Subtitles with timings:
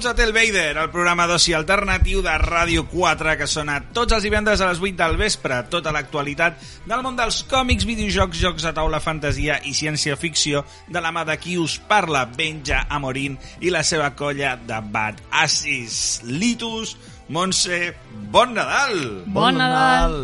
[0.00, 4.24] Benvinguts a Tel Vader, el programa d'oci alternatiu de Ràdio 4 que sona tots els
[4.24, 5.58] divendres a les 8 del vespre.
[5.68, 6.56] Tota l'actualitat
[6.88, 11.36] del món dels còmics, videojocs, jocs de taula, fantasia i ciència-ficció de la mà de
[11.36, 16.22] qui us parla, Benja Amorín i la seva colla de Bad Assis.
[16.24, 16.96] Litus,
[17.30, 17.94] Montse,
[18.32, 19.22] bon Nadal!
[19.30, 20.14] Bon Nadal!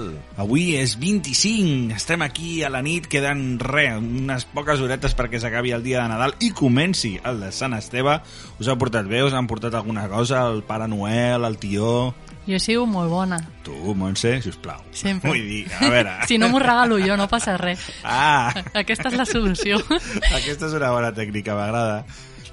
[0.43, 5.71] Avui és 25, estem aquí a la nit, queden re, unes poques horetes perquè s'acabi
[5.71, 8.17] el dia de Nadal i comenci el de Sant Esteve.
[8.59, 9.23] Us ha portat bé?
[9.23, 10.49] Us han portat alguna cosa?
[10.51, 12.11] El Pare Noel, el tió...
[12.43, 13.39] Jo he sigut molt bona.
[13.63, 14.83] Tu, Montse, sisplau.
[14.91, 15.31] Sempre.
[15.31, 16.21] Vull dir, a veure...
[16.31, 17.87] si no m'ho regalo jo, no passa res.
[18.03, 18.51] Ah,
[18.83, 19.79] Aquesta és la solució.
[20.43, 22.03] aquesta és una bona tècnica, m'agrada.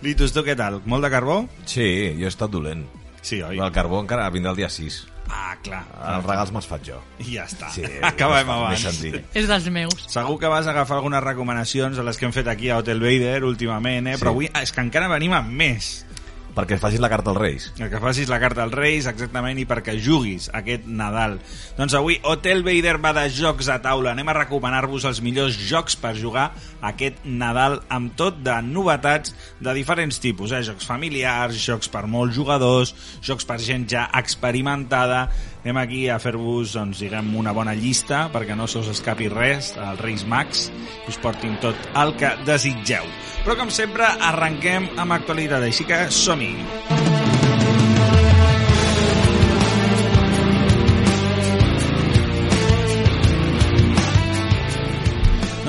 [0.06, 0.84] Litus, tu què tal?
[0.86, 1.48] Molt de carbó?
[1.66, 1.88] Sí,
[2.20, 2.86] jo he estat dolent.
[3.24, 3.58] Sí, oi?
[3.58, 5.00] El carbó encara vindrà el dia 6.
[5.34, 5.80] Ah, clar.
[6.18, 6.98] Els regals me'ls faig jo.
[7.24, 7.70] I ja està.
[7.74, 8.82] Sí, Acabem més abans.
[8.84, 9.22] senzill.
[9.34, 10.04] és dels meus.
[10.12, 13.46] Segur que vas agafar algunes recomanacions a les que hem fet aquí a Hotel Vader
[13.48, 14.18] últimament, eh?
[14.18, 14.22] Sí.
[14.26, 16.04] però avui és que encara venim amb més.
[16.54, 17.68] Perquè facis la carta als Reis.
[17.78, 21.40] Que facis la carta als Reis, exactament, i perquè juguis aquest Nadal.
[21.78, 24.14] Doncs avui Hotel Vader va de jocs a taula.
[24.14, 26.52] Anem a recomanar-vos els millors jocs per jugar
[26.86, 30.54] aquest Nadal amb tot de novetats de diferents tipus.
[30.54, 30.62] Eh?
[30.68, 32.94] Jocs familiars, jocs per molts jugadors,
[33.26, 35.26] jocs per gent ja experimentada.
[35.64, 39.72] Anem aquí a fer-vos, doncs, diguem, una bona llista perquè no se us escapi res
[39.80, 43.08] als Reis Max i us portin tot el que desitgeu.
[43.48, 47.13] Però, com sempre, arrenquem amb actualitat, així que som-hi!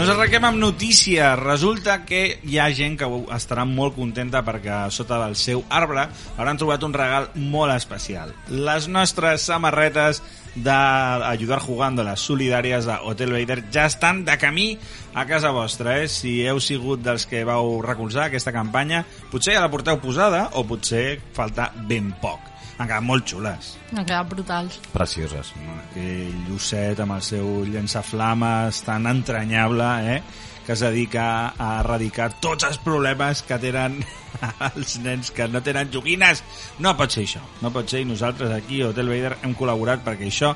[0.04, 1.30] Doncs arrenquem amb notícia.
[1.38, 6.04] Resulta que hi ha gent que estarà molt contenta perquè sota del seu arbre
[6.36, 8.34] hauran trobat un regal molt especial.
[8.52, 10.20] Les nostres samarretes
[10.60, 14.74] d'Ayudar Jugando, les solidàries de Hotel Vader, ja estan de camí
[15.14, 16.02] a casa vostra.
[16.02, 16.12] Eh?
[16.12, 20.68] Si heu sigut dels que vau recolzar aquesta campanya, potser ja la porteu posada o
[20.68, 22.53] potser falta ben poc.
[22.78, 23.74] Han quedat molt xules.
[23.92, 24.80] Han quedat brutals.
[24.92, 25.52] Precioses.
[25.74, 30.22] aquell llucet amb el seu llançaflames tan entranyable, eh?
[30.64, 33.98] que es dedica a erradicar tots els problemes que tenen
[34.70, 36.42] els nens que no tenen joguines.
[36.80, 40.02] No pot ser això, no pot ser, i nosaltres aquí a Hotel Vader hem col·laborat
[40.06, 40.54] perquè això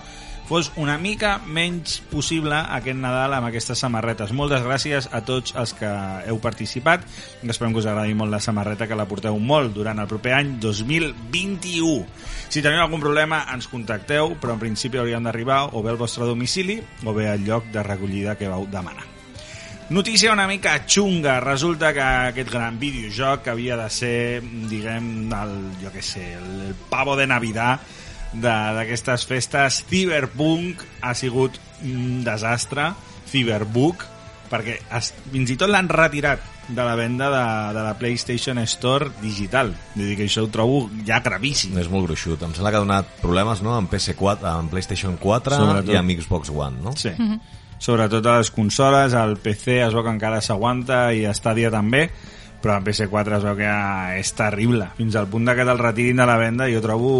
[0.49, 4.33] fos una mica menys possible aquest Nadal amb aquestes samarretes.
[4.33, 5.91] Moltes gràcies a tots els que
[6.25, 7.05] heu participat.
[7.45, 10.57] Esperem que us agradi molt la samarreta, que la porteu molt durant el proper any
[10.63, 11.93] 2021.
[12.49, 16.25] Si teniu algun problema, ens contacteu, però en principi hauríem d'arribar o bé al vostre
[16.25, 19.05] domicili o bé al lloc de recollida que vau demanar.
[19.91, 21.41] Notícia una mica xunga.
[21.41, 27.17] Resulta que aquest gran videojoc havia de ser, diguem, el, jo què sé, el, pavo
[27.17, 27.81] de Navidad
[28.33, 32.93] d'aquestes festes, Cyberpunk ha sigut un desastre,
[33.29, 34.05] Cyberbook,
[34.49, 37.45] perquè es, fins i tot l'han retirat de la venda de,
[37.79, 39.73] de la PlayStation Store digital.
[39.95, 41.77] Vull dir que això ho trobo ja gravíssim.
[41.81, 42.43] És molt gruixut.
[42.45, 43.75] Em sembla que ha donat problemes no?
[43.77, 45.95] amb PS4, amb PlayStation 4 Sobretot.
[45.95, 46.95] i amb Xbox One, no?
[47.01, 47.15] Sí.
[47.79, 52.09] Sobretot a les consoles, el PC es veu que encara s'aguanta i Stadia també,
[52.61, 54.91] però el PS4 es veu que ja és terrible.
[54.99, 57.15] Fins al punt de que te'l retirin de la venda jo trobo...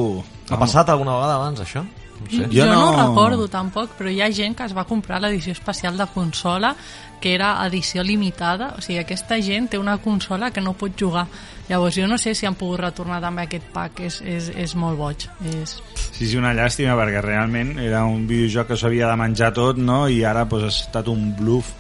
[0.51, 1.83] Ha passat alguna vegada abans, això?
[2.19, 2.47] No sé.
[2.51, 2.75] Jo Jo, no...
[2.75, 6.07] no- no recordo tampoc, però hi ha gent que es va comprar l'edició especial de
[6.15, 6.75] consola
[7.21, 11.27] que era edició limitada, o sigui, aquesta gent té una consola que no pot jugar.
[11.69, 14.99] Llavors jo no sé si han pogut retornar també aquest pack, és, és, és molt
[14.99, 15.27] boig.
[15.51, 15.77] És...
[16.13, 20.07] Sí, sí, una llàstima, perquè realment era un videojoc que s'havia de menjar tot, no?,
[20.09, 21.71] i ara pues, ha estat un bluff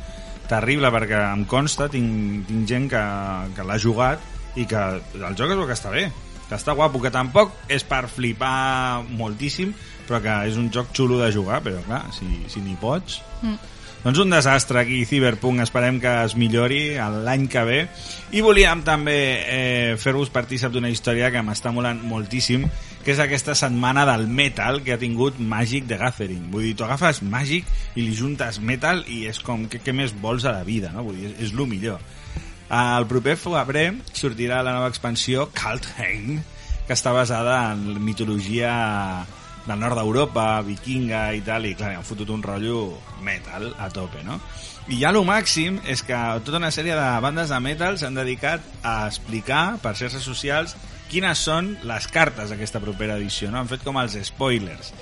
[0.49, 3.05] terrible, perquè em consta, tinc, tinc gent que,
[3.56, 4.23] que l'ha jugat
[4.59, 6.09] i que el joc es veu que està bé,
[6.49, 9.75] que està guapo, que tampoc és per flipar moltíssim,
[10.09, 13.21] però que és un joc xulo de jugar, però clar, si, si n'hi pots...
[13.43, 13.75] Mm.
[13.99, 16.95] Doncs un desastre aquí, Cyberpunk, esperem que es millori
[17.27, 17.79] l'any que ve.
[18.31, 22.69] I volíem també eh, fer-vos partícip d'una història que m'està molant moltíssim,
[23.03, 26.47] que és aquesta setmana del metal que ha tingut Magic the Gathering.
[26.53, 27.67] Vull dir, tu agafes Magic
[27.97, 31.03] i li juntes metal i és com, què, què més vols a la vida, no?
[31.09, 31.99] Vull dir, és, és el millor.
[32.69, 36.41] El proper febrer sortirà la nova expansió Kaltheim,
[36.87, 38.73] que està basada en mitologia
[39.69, 44.20] del nord d'Europa, vikinga i tal, i clar, han fotut un rotllo metal a tope,
[44.25, 44.38] no?
[44.88, 48.65] I ja lo màxim és que tota una sèrie de bandes de metal s'han dedicat
[48.82, 50.76] a explicar per xarxes socials
[51.09, 53.61] quines són les cartes d'aquesta propera edició, no?
[53.61, 54.93] Han fet com els spoilers.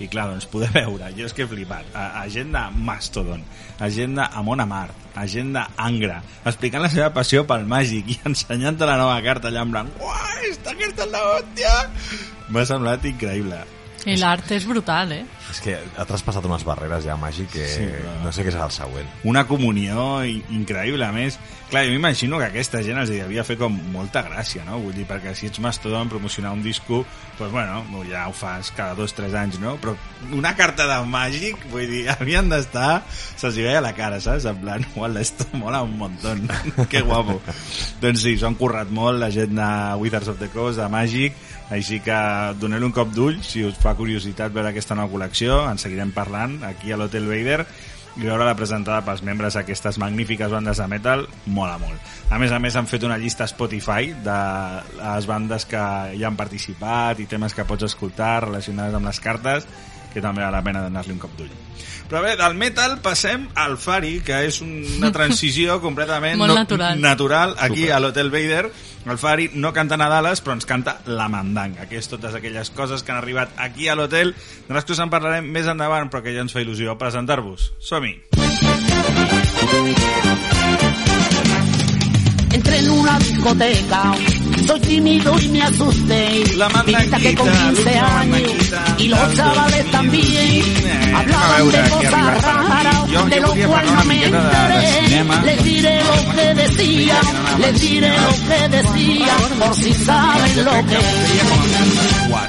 [0.00, 3.44] I clar, doncs poder veure, jo és que he flipat, a, a gent de Mastodon,
[3.80, 9.16] a gent de Amon Amart, explicant la seva passió pel màgic i ensenyant-te la nova
[9.24, 10.02] carta allà en blanc.
[10.04, 11.72] Uah, esta carta és la hòstia!
[12.52, 13.64] M'ha semblat increïble.
[14.06, 15.24] I l'art és brutal, eh?
[15.50, 17.86] És que ha traspassat unes barreres ja màgic que Sí,
[18.22, 19.06] no sé què serà el següent.
[19.24, 21.04] una comunió increïble.
[21.04, 21.38] A més,
[21.70, 24.78] clar, jo m'imagino que aquesta gent els devia fer com molta gràcia, no?
[24.82, 27.04] Vull dir, perquè si ets mastodon promocionar un disco,
[27.38, 29.76] doncs bueno, ja ho fas cada dos, tres anys, no?
[29.82, 29.96] Però
[30.32, 33.02] una carta de màgic, vull dir, havien d'estar,
[33.36, 34.46] se'ls veia la cara, saps?
[34.46, 36.46] En plan, uala, esto mola un montón,
[36.90, 37.40] que guapo.
[38.00, 41.34] doncs sí, s'han currat molt la gent de Wizards of the Coast, de Màgic,
[41.74, 42.16] així que
[42.60, 46.60] doneu un cop d'ull si us fa curiositat veure aquesta nova col·lecció, en seguirem parlant
[46.68, 47.64] aquí a l'Hotel Vader
[48.16, 52.14] i veure-la presentada pels membres d'aquestes magnífiques bandes de metal mola molt.
[52.32, 54.38] A més a més han fet una llista Spotify de
[54.96, 55.82] les bandes que
[56.16, 59.68] hi han participat i temes que pots escoltar relacionades amb les cartes
[60.16, 61.52] que també val la pena donar-li un cop d'ull.
[62.06, 67.00] Però bé, del metal passem al Fari, que és una transició completament Molt natural.
[67.02, 68.68] natural aquí a l'Hotel Vader.
[69.06, 73.04] El Fari no canta Nadales, però ens canta La Mandanga, que és totes aquelles coses
[73.06, 74.32] que han arribat aquí a l'hotel,
[74.66, 77.70] de les que us en parlarem més endavant, però que ja ens fa il·lusió presentar-vos.
[77.78, 78.16] Som-hi!
[82.52, 84.02] Entré en una discoteca,
[84.66, 86.44] soy tímido y me asusté.
[86.56, 88.74] La Mi vida que con mandanguita, 15 l'última años.
[88.98, 89.92] y los chavales 2020.
[89.92, 90.62] también.
[90.86, 95.44] Eh, hablaban de cosas raras, de lo cual no me de- de enteré.
[95.44, 97.20] Les diré lo que decía,
[97.58, 100.96] les diré lo que decía, por si saben lo que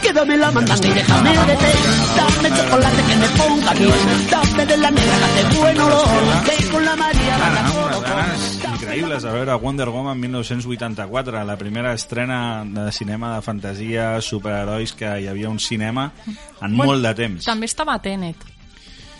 [0.01, 1.73] Quédame la mandanga y déjame de té
[2.17, 4.29] Dame chocolate que me ponga bien.
[4.29, 6.07] Dame de la negra que hace buen olor
[6.45, 7.37] Que con la María
[8.77, 15.05] increïbles a veure Wonder Woman 1984, la primera estrena de cinema de fantasia, superherois, que
[15.21, 17.45] hi havia un cinema en Bueno, molt de temps.
[17.45, 18.35] També estava Tenet,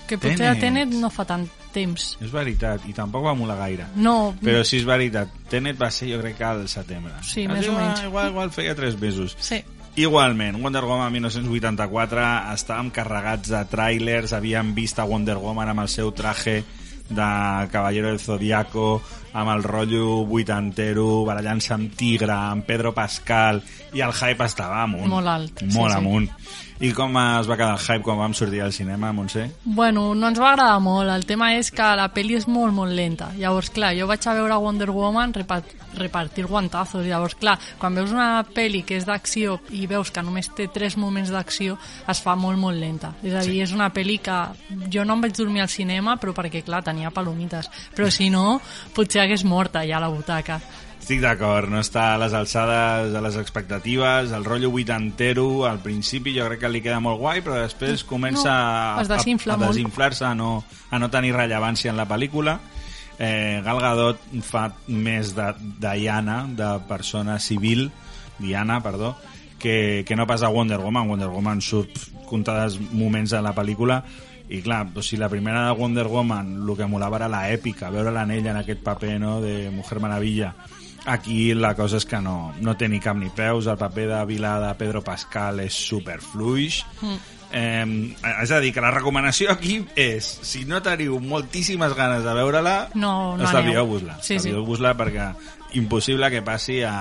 [0.07, 0.57] que potser Tenet.
[0.57, 2.17] a Tenet no fa tant temps.
[2.21, 3.85] És veritat, i tampoc va molar gaire.
[3.95, 7.13] No, Però sí és veritat, Tenet va ser jo crec que al setembre.
[7.21, 8.03] Sí, Ah, més o igual, menys.
[8.03, 9.35] Igual, igual feia tres mesos.
[9.39, 9.63] sí.
[9.97, 12.21] Igualment, Wonder Woman 1984
[12.53, 16.63] estàvem carregats de trailers, havíem vist a Wonder Woman amb el seu traje
[17.09, 19.01] de Caballero del Zodiaco,
[19.33, 23.61] amb el rotllo vuitantero, barallant-se amb Tigre, amb Pedro Pascal,
[23.93, 25.09] i el hype estava amunt.
[25.11, 25.97] Molt alt, sí, Molt sí.
[25.97, 26.29] amunt.
[26.79, 29.47] I com es va quedar el hype quan vam sortir al cinema, Montse?
[29.63, 31.09] Bueno, no ens va agradar molt.
[31.09, 33.31] El tema és que la pel·li és molt, molt lenta.
[33.33, 37.01] Llavors, clar, jo vaig a veure Wonder Woman repart repartir guantazos.
[37.07, 40.99] Llavors, clar, quan veus una pel·li que és d'acció i veus que només té tres
[41.01, 43.15] moments d'acció, es fa molt, molt lenta.
[43.23, 43.61] És a dir, Sí.
[43.61, 44.37] és una pel·li que
[44.93, 47.71] jo no em vaig dormir al cinema, però perquè, clar, tenia palomites.
[47.95, 48.61] Però si no,
[48.93, 50.61] potser hagués mort allà a la butaca.
[51.07, 56.33] Estic d'acord, no està a les alçades de les expectatives, el rotllo vuitantero, al principi
[56.35, 59.05] jo crec que li queda molt guai, però després comença No, a,
[59.55, 59.71] a molt.
[59.71, 62.57] desinflar-se, a, no, a no tenir rellevància en la pel·lícula.
[63.23, 65.47] Eh, Gal Gadot fa més de
[65.79, 67.87] Diana, de persona civil,
[68.37, 69.15] Diana, perdó,
[69.63, 71.07] que, que no pas a Wonder Woman.
[71.07, 74.03] Wonder Woman surt comptades moments a la pel·lícula
[74.51, 77.95] i clar, doncs si la primera de Wonder Woman el que molava era la èpica,
[77.95, 80.51] veure l'anell en aquest paper no, de Mujer Maravilla
[81.07, 84.21] aquí la cosa és que no, no té ni cap ni peus el paper de
[84.27, 87.19] Vilà de Pedro Pascal és superfluix mm.
[87.55, 87.85] eh,
[88.43, 92.75] és a dir, que la recomanació aquí és, si no teniu moltíssimes ganes de veure-la
[92.99, 94.19] No, no estalvieu-vos-la.
[94.19, 94.41] Sí, sí.
[94.41, 95.31] estalvieu-vos-la perquè
[95.79, 96.93] impossible que passi a,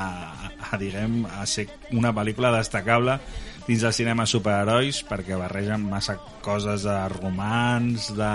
[0.47, 3.19] a, a, diguem, a ser una pel·lícula destacable
[3.67, 6.15] dins del cinema superherois perquè barregen massa
[6.47, 8.33] coses de romans, de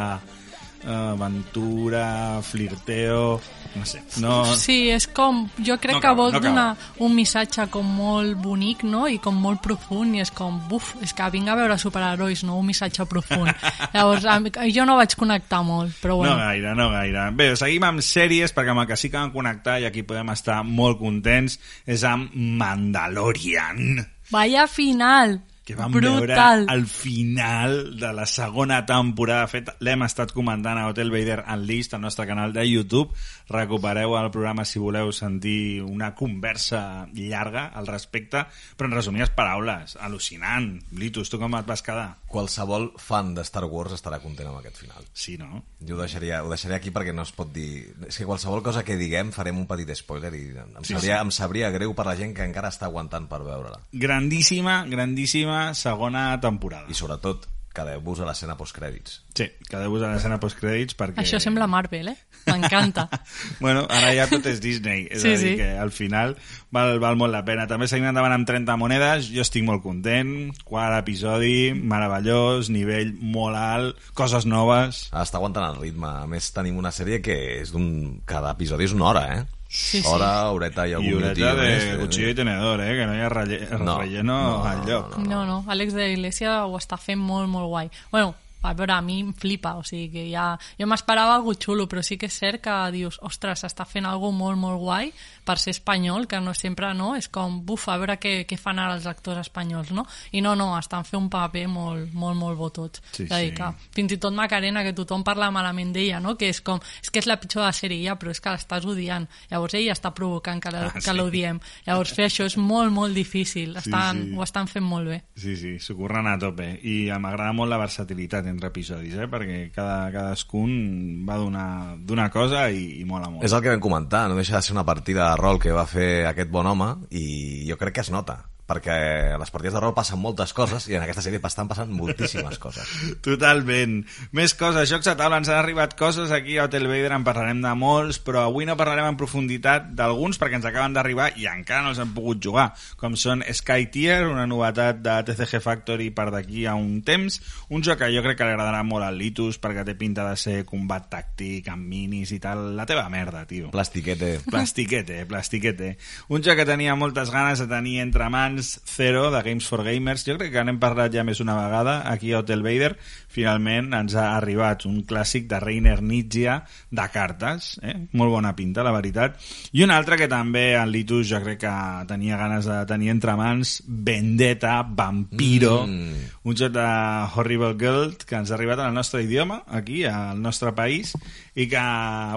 [0.85, 3.39] aventura, flirteo,
[3.75, 4.01] no sé.
[4.19, 5.43] No, Sí, és com...
[5.61, 6.67] Jo crec No que vol no donar
[6.99, 9.05] un missatge com molt bonic, no?
[9.07, 12.57] I com molt profund, i és com, buf, és que vinc a veure superherois, no?
[12.59, 13.51] Un missatge profund.
[13.93, 14.25] Llavors,
[14.73, 16.37] jo no vaig connectar molt, però No bueno.
[16.41, 17.27] gaire, no gaire.
[17.37, 20.33] Bé, seguim amb sèries, perquè amb el que sí que vam connectar i aquí podem
[20.33, 24.05] estar molt contents és amb Mandalorian.
[24.31, 25.39] Vaya final!
[25.63, 26.65] Que vam Brutal!
[26.65, 29.45] veure al final de la segona temporada.
[29.45, 33.13] De fet, l'hem estat comentant a Hotel Vader Unleashed, al nostre canal de YouTube.
[33.51, 38.45] Recupereu el programa si voleu sentir una conversa llarga al respecte,
[38.77, 40.71] però en resumides paraules, al·lucinant.
[40.97, 42.07] Litus, tu com et vas quedar?
[42.31, 45.05] Qualsevol fan de Star Wars estarà content amb aquest final.
[45.13, 45.61] Sí, no?
[45.85, 47.91] Jo ho deixaria, ho deixaria aquí perquè no es pot dir...
[48.07, 51.27] És que qualsevol cosa que diguem farem un petit spoiler i em, Sí, sabria, sí.
[51.27, 53.81] em sabria greu per la gent que encara està aguantant per veure-la.
[53.93, 56.89] Grandíssima, grandíssima segona temporada.
[56.91, 59.21] I sobretot, quedeu-vos a l'escena postcrèdits.
[59.37, 61.21] Sí, quedeu-vos a l'escena postcrèdits perquè...
[61.23, 62.17] Això sembla Marvel, eh?
[62.49, 63.05] M'encanta.
[63.63, 65.53] bueno, ara ja tot és Disney, és Sí, a dir, sí.
[65.61, 66.35] que al final
[66.73, 67.67] val, val molt la pena.
[67.69, 73.59] També seguim endavant amb 30 monedes, jo estic molt content, quart episodi, meravellós, nivell molt
[73.59, 75.05] alt, coses noves...
[75.21, 76.09] Està aguantant el ritme.
[76.25, 77.87] A més, tenim una sèrie que és d'un...
[78.27, 79.60] Cada episodi és una hora, eh?
[79.71, 80.07] Sí, sí.
[80.11, 81.85] Hora, horeta i algun I horeta de més.
[82.01, 82.91] cuchillo i tenedor, eh?
[82.97, 85.17] Que no hi ha relle No, relleno no, al lloc.
[85.23, 87.91] No, no, Àlex de Iglesia ho està fent molt, molt guai.
[88.11, 90.51] Bueno, a veure, a mi em flipa, o sigui que ja...
[90.77, 94.29] Jo m'esperava algo xulo, però sí que és cert que dius, ostres, està fent algo
[94.35, 95.13] molt, molt guai
[95.45, 97.15] per ser espanyol, que no sempre, no?
[97.15, 100.05] És com, buf, a veure què, què fan ara els actors espanyols, no?
[100.31, 103.01] I no, no, estan fent un paper molt, molt, molt bo tots.
[103.11, 103.55] Sí, És a dir, sí.
[103.57, 106.35] que fins i tot Macarena, que tothom parla malament d'ella, no?
[106.37, 108.49] Que és com, és que és la pitjor de la sèrie ja, però és que
[108.53, 109.27] l'estàs odiant.
[109.51, 111.13] Llavors ella està provocant que la- Ah, que sí.
[111.15, 111.59] l'odiem.
[111.85, 113.75] Llavors fer això és molt, molt difícil.
[113.77, 114.35] Estan, sí.
[114.37, 115.23] Ho estan fent molt bé.
[115.35, 116.79] Sí, sí, s'ho curren a tope.
[116.83, 119.27] I m'agrada molt la versatilitat entre episodis, eh?
[119.27, 123.43] Perquè cada, cadascun va d'una d'una cosa i, i mola molt.
[123.45, 126.25] És el que vam comentar, no deixa de ser una partida rol que va fer
[126.27, 127.25] aquest bon home i
[127.69, 128.97] jo crec que es nota perquè
[129.35, 132.59] a les partides de rol passen moltes coses i en aquesta sèrie estan passant moltíssimes
[132.61, 132.87] coses.
[133.27, 133.99] Totalment.
[134.37, 137.61] Més coses, jocs a taula, ens han arribat coses aquí a Hotel Vader, en parlarem
[137.63, 141.83] de molts, però avui no parlarem en profunditat d'alguns perquè ens acaben d'arribar i encara
[141.83, 142.69] no els han pogut jugar,
[143.01, 147.83] com són Sky Tier, una novetat de TCG Factory per d'aquí a un temps, un
[147.83, 150.61] joc que jo crec que li agradarà molt al Litus perquè té pinta de ser
[150.69, 153.71] combat tàctic amb minis i tal, la teva merda, tio.
[153.73, 154.37] Plastiquete.
[154.47, 155.95] Plastiquete, plastiquete.
[156.31, 160.25] Un joc que tenia moltes ganes de tenir entre mans Zero, de Games for Gamers.
[160.27, 162.93] Jo crec que n'hem parlat ja més una vegada aquí a Hotel Vader.
[163.31, 166.57] Finalment ens ha arribat un clàssic de Reiner Nietzsche
[166.91, 167.73] de cartes.
[167.81, 167.95] Eh?
[168.13, 169.37] Molt bona pinta, la veritat.
[169.73, 171.73] I un altre que també en Litus jo crec que
[172.09, 176.13] tenia ganes de tenir entre mans Vendetta, Vampiro, Mm.
[176.43, 176.87] un joc de
[177.35, 181.13] Horrible Guild que ens ha arribat al nostre idioma, aquí, al nostre país,
[181.55, 181.81] i que,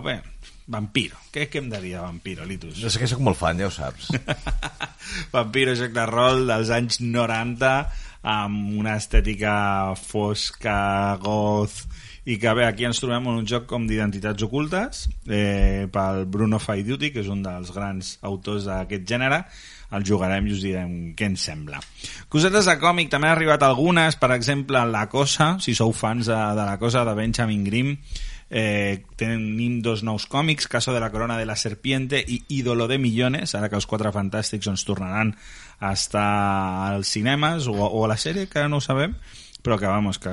[0.04, 0.20] bé,
[0.70, 1.18] Vampiro.
[1.32, 2.78] Què, què hem de dir de Vampiro, Litus?
[2.80, 4.08] Jo sé que sóc molt fan, ja ho saps.
[5.34, 7.74] Vampiro, joc de rol dels anys 90
[8.34, 9.54] amb una estètica
[10.00, 10.78] fosca,
[11.20, 11.82] goth
[12.24, 16.56] i que bé, aquí ens trobem en un joc com d'identitats ocultes eh, pel Bruno
[16.56, 19.42] Faiduti, que és un dels grans autors d'aquest gènere
[19.94, 21.82] el jugarem i us direm què ens sembla.
[22.32, 26.38] Cosetes de còmic, també han arribat algunes, per exemple, La Cosa, si sou fans de,
[26.56, 27.92] de La Cosa, de Benjamin Grimm,
[28.54, 33.00] eh, tenim dos nous còmics, Caso de la Corona de la Serpiente i Ídolo de
[33.02, 35.32] Millones, ara que els Quatre Fantàstics ens tornaran
[35.80, 37.10] a estar als
[37.66, 39.16] o, a la sèrie, que no ho sabem,
[39.66, 40.30] però que, vamos, que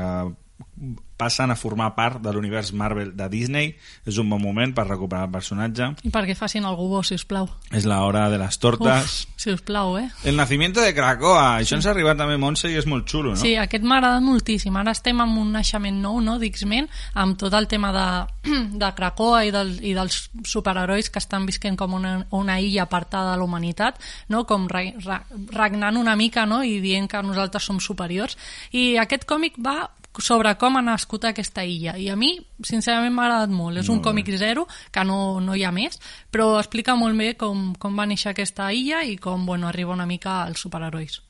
[1.21, 3.75] passen a formar part de l'univers Marvel de Disney.
[4.09, 5.91] És un bon moment per recuperar el personatge.
[6.07, 7.45] I perquè facin algú bo, si us plau.
[7.69, 9.21] És la hora de les tortes.
[9.29, 10.07] Uf, si us plau, eh?
[10.25, 11.61] El nacimiento de Krakoa.
[11.61, 13.41] Això ens ha arribat també Montse i és molt xulo, no?
[13.41, 14.81] Sí, aquest m'ha agradat moltíssim.
[14.81, 16.89] Ara estem amb un naixement nou, no?, d'X-Men,
[17.21, 18.07] amb tot el tema de,
[18.81, 23.35] de Krakoa i, del, i dels superherois que estan visquent com una, una illa apartada
[23.35, 24.01] de la humanitat,
[24.33, 25.21] no?, com re, re,
[25.53, 28.39] regnant una mica, no?, i dient que nosaltres som superiors.
[28.73, 29.83] I aquest còmic va
[30.19, 31.95] sobre com ha nascut aquesta illa.
[31.97, 32.33] I a mi
[32.67, 33.79] sincerament m'ha agradat molt.
[33.79, 35.99] És un còmic zero, que no, no hi ha més
[36.31, 40.07] però explica molt bé com, com va néixer aquesta illa i com bueno, arriba una
[40.09, 41.21] mica als superherois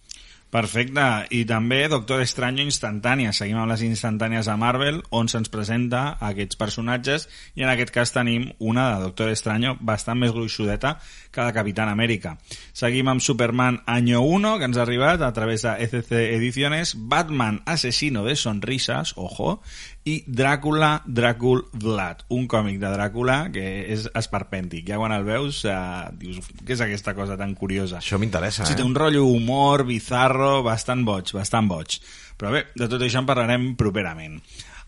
[0.52, 1.04] Perfecte.
[1.32, 3.32] I també Doctor Estranyo instantània.
[3.32, 8.12] Seguim amb les instantànies a Marvel, on se'ns presenta aquests personatges, i en aquest cas
[8.12, 10.98] tenim una de Doctor Estranyo bastant més gruixudeta
[11.32, 12.36] que la Capitán Amèrica.
[12.76, 17.62] Seguim amb Superman Año 1, que ens ha arribat a través de ECC Ediciones, Batman
[17.66, 19.62] Asesino de Sonrisas, ojo,
[20.10, 24.88] i Dràcula, Dràcul Vlad, un còmic de Dràcula que és esperpèntic.
[24.90, 25.76] Ja quan el veus eh,
[26.18, 28.00] dius, què és aquesta cosa tan curiosa?
[28.02, 28.88] Això m'interessa, Sí, té eh?
[28.90, 32.00] un rotllo humor, bizarro, bastant boig, bastant boig.
[32.42, 34.40] Però bé, de tot això en parlarem properament.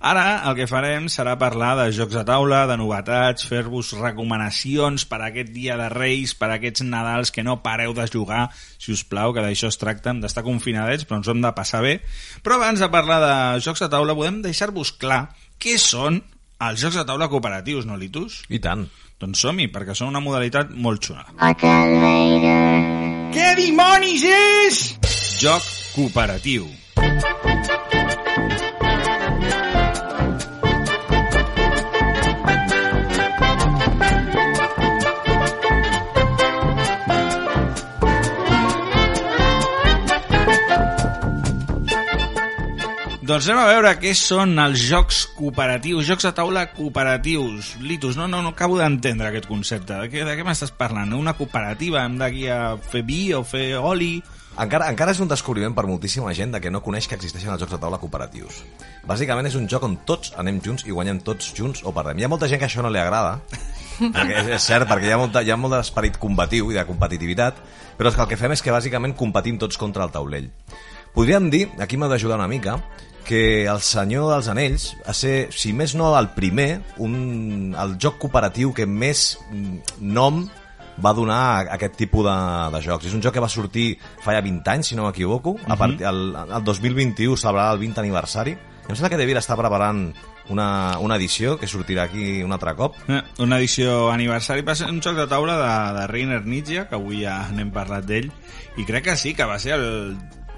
[0.04, 5.22] Ara el que farem serà parlar de jocs de taula, de novetats, fer-vos recomanacions per
[5.22, 8.92] a aquest dia de Reis, per a aquests Nadals que no pareu de jugar, si
[8.92, 11.96] us plau, que d'això es tracta, hem d'estar confinadets, però ens hem de passar bé.
[12.44, 15.24] Però abans de parlar de jocs de taula, podem deixar-vos clar
[15.56, 16.20] què són
[16.68, 18.42] els jocs de taula cooperatius, no, Litus?
[18.52, 18.84] I tant.
[19.24, 21.30] Doncs som-hi, perquè són una modalitat molt xula.
[23.32, 24.86] Què dimonis és?
[25.40, 25.64] Joc
[25.96, 26.68] cooperatiu.
[43.24, 47.70] Doncs anem a veure què són els jocs cooperatius, jocs de taula cooperatius.
[47.80, 49.96] Litus, no, no, no acabo d'entendre aquest concepte.
[49.96, 51.14] De què, de què m'estàs parlant?
[51.16, 52.02] Una cooperativa?
[52.04, 54.18] Hem d'aquí a fer vi o fer oli?
[54.60, 57.64] Encara, encara és un descobriment per moltíssima gent de que no coneix que existeixen els
[57.64, 58.58] jocs de taula cooperatius.
[59.08, 62.20] Bàsicament és un joc on tots anem junts i guanyem tots junts o perdem.
[62.20, 63.38] Hi ha molta gent que això no li agrada,
[64.18, 66.84] perquè és, és cert, perquè hi ha, molta, hi ha molt d'esperit combatiu i de
[66.92, 67.64] competitivitat,
[67.96, 70.52] però és que el que fem és que bàsicament competim tots contra el taulell.
[71.16, 72.80] Podríem dir, aquí m'ha d'ajudar una mica,
[73.26, 78.20] que el Senyor dels Anells a ser, si més no el primer, un, el joc
[78.22, 80.44] cooperatiu que més mm, nom
[81.04, 82.36] va donar aquest tipus de,
[82.76, 83.08] de jocs.
[83.10, 83.88] És un joc que va sortir
[84.22, 85.56] fa ja 20 anys, si no m'equivoco.
[85.66, 88.54] A partir el, el 2021 celebrarà el 20 aniversari.
[88.84, 90.06] I em sembla que Devir està preparant
[90.52, 92.98] una, una edició que sortirà aquí un altre cop.
[93.08, 97.00] Eh, Una edició aniversari va ser un joc de taula de, de Reiner Nietzsche, que
[97.00, 98.30] avui ja n'hem parlat d'ell,
[98.78, 99.88] i crec que sí, que va ser el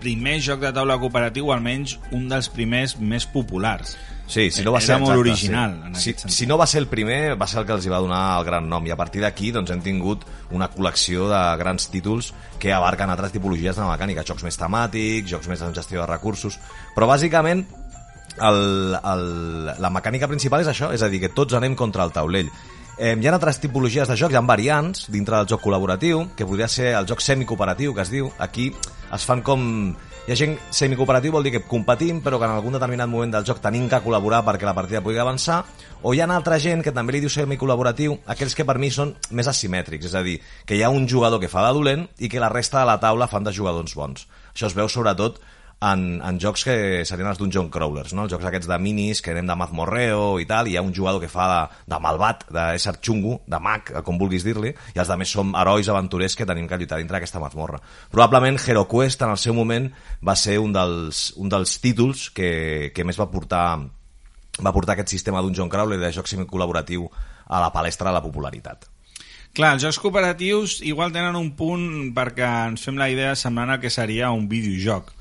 [0.02, 3.96] primer joc de taula cooperatiu, almenys un dels primers més populars.
[4.28, 5.88] Sí, si no va Era ser molt exacte, original, sí.
[5.88, 6.34] en si, sentit.
[6.34, 8.46] si no va ser el primer, va ser el que els hi va donar el
[8.48, 12.74] gran nom i a partir d'aquí doncs, hem tingut una col·lecció de grans títols que
[12.74, 16.58] abarquen altres tipologies de mecànica, jocs més temàtics, jocs més en gestió de recursos,
[16.96, 17.68] però bàsicament
[18.42, 19.28] el, el,
[19.80, 22.50] la mecànica principal és això, és a dir, que tots anem contra el taulell.
[22.98, 26.48] Eh, hi ha altres tipologies de jocs, hi ha variants dintre del joc col·laboratiu, que
[26.48, 28.32] podria ser el joc semicooperatiu, que es diu.
[28.40, 28.72] Aquí
[29.14, 29.64] es fan com...
[30.26, 33.44] Hi ha gent semicooperatiu, vol dir que competim, però que en algun determinat moment del
[33.46, 35.60] joc tenim que col·laborar perquè la partida pugui avançar,
[36.02, 39.12] o hi ha altra gent que també li diu semicol·laboratiu, aquells que per mi són
[39.30, 42.30] més asimètrics, és a dir, que hi ha un jugador que fa de dolent i
[42.30, 44.26] que la resta de la taula fan de jugadors bons.
[44.56, 45.38] Això es veu sobretot
[45.82, 48.26] en, en jocs que serien els Dungeon Crawlers, no?
[48.26, 50.94] els jocs aquests de minis que anem de mazmorreo i tal, i hi ha un
[50.96, 51.60] jugador que fa de,
[51.92, 56.38] de malvat, d'ésser xungo, de mag, com vulguis dir-li, i els altres som herois aventurers
[56.38, 57.82] que tenim que lluitar dintre d'aquesta mazmorra.
[58.14, 59.92] Probablement HeroQuest en el seu moment
[60.26, 63.68] va ser un dels, un dels títols que, que més va portar
[64.56, 67.10] va portar aquest sistema Dungeon Crawler de joc semicol·laboratiu
[67.52, 68.88] a la palestra de la popularitat.
[69.56, 73.92] Clar, els jocs cooperatius igual tenen un punt perquè ens fem la idea semblant que
[73.92, 75.12] seria un videojoc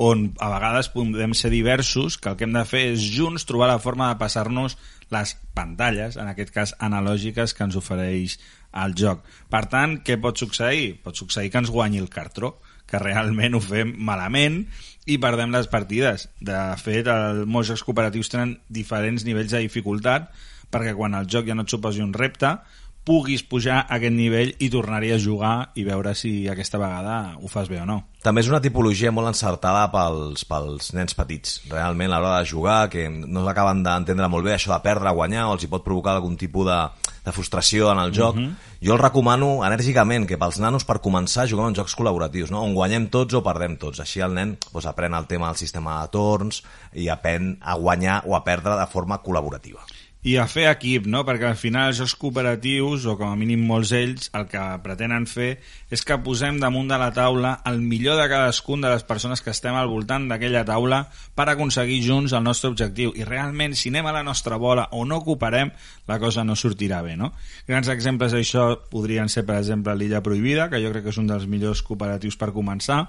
[0.00, 3.68] on a vegades podem ser diversos, que el que hem de fer és junts trobar
[3.68, 4.78] la forma de passar-nos
[5.12, 8.38] les pantalles, en aquest cas analògiques, que ens ofereix
[8.80, 9.26] el joc.
[9.52, 10.94] Per tant, què pot succeir?
[11.04, 12.54] Pot succeir que ens guanyi el cartró,
[12.88, 14.62] que realment ho fem malament
[15.04, 16.30] i perdem les partides.
[16.40, 20.32] De fet, els molts jocs cooperatius tenen diferents nivells de dificultat
[20.70, 22.54] perquè quan el joc ja no et suposi un repte,
[23.04, 27.48] puguis pujar a aquest nivell i tornar-hi a jugar i veure si aquesta vegada ho
[27.48, 28.02] fas bé o no.
[28.20, 31.62] També és una tipologia molt encertada pels, pels nens petits.
[31.70, 35.46] Realment, a l'hora de jugar, que no acaben d'entendre molt bé això de perdre, guanyar,
[35.48, 36.80] o els hi pot provocar algun tipus de,
[37.24, 38.36] de frustració en el joc.
[38.84, 42.60] Jo el recomano enèrgicament que pels nanos per començar juguem en jocs col·laboratius, no?
[42.64, 44.04] on guanyem tots o perdem tots.
[44.04, 46.60] Així el nen doncs, aprèn el tema del sistema de torns
[46.92, 49.84] i aprèn a guanyar o a perdre de forma col·laborativa.
[50.20, 51.22] I a fer equip, no?
[51.24, 55.24] perquè al final els jocs cooperatius, o com a mínim molts ells, el que pretenen
[55.24, 55.54] fer
[55.88, 59.54] és que posem damunt de la taula el millor de cadascun de les persones que
[59.54, 61.00] estem al voltant d'aquella taula
[61.32, 63.14] per aconseguir junts el nostre objectiu.
[63.16, 65.72] I realment, si anem a la nostra bola o no cooperem,
[66.04, 67.16] la cosa no sortirà bé.
[67.16, 67.32] No?
[67.64, 71.32] Grans exemples d'això podrien ser, per exemple, l'Illa Prohibida, que jo crec que és un
[71.32, 73.06] dels millors cooperatius per començar,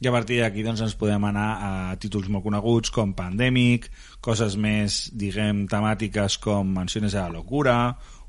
[0.00, 3.88] i a partir d'aquí doncs, ens podem anar a títols molt coneguts com Pandemic,
[4.20, 7.78] coses més, diguem, temàtiques com Mansiones de la Locura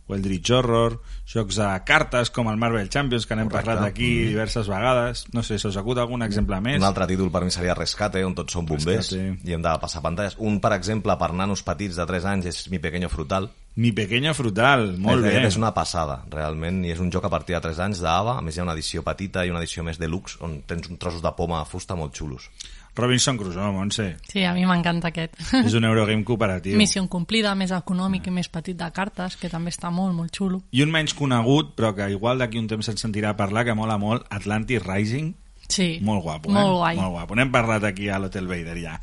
[0.08, 4.69] o Eldritch Horror, jocs de cartes com el Marvel Champions, que n'hem parlat aquí diverses
[4.71, 5.25] vegades.
[5.36, 6.80] No sé, se us acut algun exemple més?
[6.80, 9.36] Un altre títol per mi seria Rescate, on tots som bombers Rescate.
[9.43, 10.39] i hem de passar pantalles.
[10.39, 13.51] Un, per exemple, per nanos petits de 3 anys és Mi Pequeño Frutal.
[13.77, 15.35] Mi Pequeño Frutal, molt bé.
[15.45, 18.41] És una passada, realment, i és un joc a partir de 3 anys d'Ava, a
[18.41, 21.21] més hi ha una edició petita i una edició més deluxe, on tens un trossos
[21.21, 22.49] de poma de fusta molt xulos.
[22.97, 24.07] Robinson Crusoe, Montse.
[24.25, 25.37] Sí, a mi m'encanta aquest.
[25.61, 26.73] És un Eurogame cooperatiu.
[26.81, 30.63] Missió incomplida, més econòmic i més petit de cartes, que també està molt, molt xulo.
[30.73, 33.99] I un menys conegut, però que igual d'aquí un temps se't sentirà parlar, que mola
[34.01, 35.35] molt, Atlantis Rising.
[35.67, 36.53] Sí, Molt guapo, eh?
[36.56, 36.95] molt guai.
[36.95, 37.36] Molt guapo.
[37.36, 38.93] N'hem parlat aquí a l'Hotel Vader ja.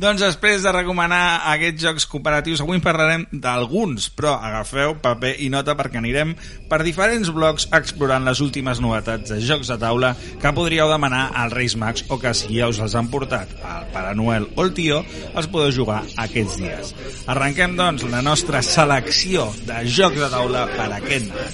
[0.00, 5.48] Doncs després de recomanar aquests jocs cooperatius, avui en parlarem d'alguns, però agafeu paper i
[5.52, 6.36] nota perquè anirem
[6.70, 11.52] per diferents blocs explorant les últimes novetats de jocs de taula que podríeu demanar als
[11.58, 14.72] Reis Mags o que si ja us els han portat al Pare Noel o el
[14.78, 15.02] Tio,
[15.34, 16.94] els podeu jugar aquests dies.
[17.26, 21.52] Arrenquem, doncs, la nostra selecció de jocs de taula per aquest Nadal.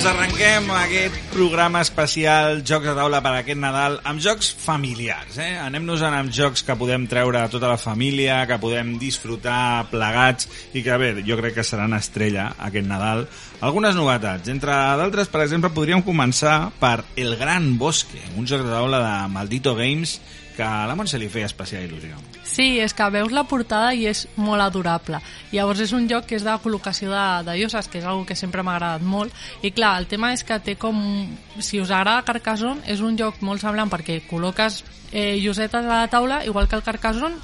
[0.00, 5.36] Doncs arrenquem aquest programa especial Jocs de taula per aquest Nadal amb jocs familiars.
[5.36, 5.58] Eh?
[5.60, 10.80] Anem-nos-en amb jocs que podem treure a tota la família, que podem disfrutar plegats i
[10.80, 13.26] que, bé, jo crec que seran estrella aquest Nadal.
[13.60, 14.48] Algunes novetats.
[14.48, 19.14] Entre d'altres, per exemple, podríem començar per El Gran Bosque, un joc de taula de
[19.36, 20.16] Maldito Games
[20.56, 22.18] que a la Montse li feia especial il·lusió.
[22.44, 25.20] Sí, és que veus la portada i és molt adorable.
[25.52, 28.36] Llavors és un joc que és de col·locació de, de lloses, que és una que
[28.38, 29.34] sempre m'ha agradat molt.
[29.62, 30.98] I clar, el tema és que té com...
[31.60, 34.82] Si us agrada Carcassonne, és un joc molt semblant perquè col·loques
[35.12, 37.38] eh, llosetes a la taula, igual que el Carcassonne,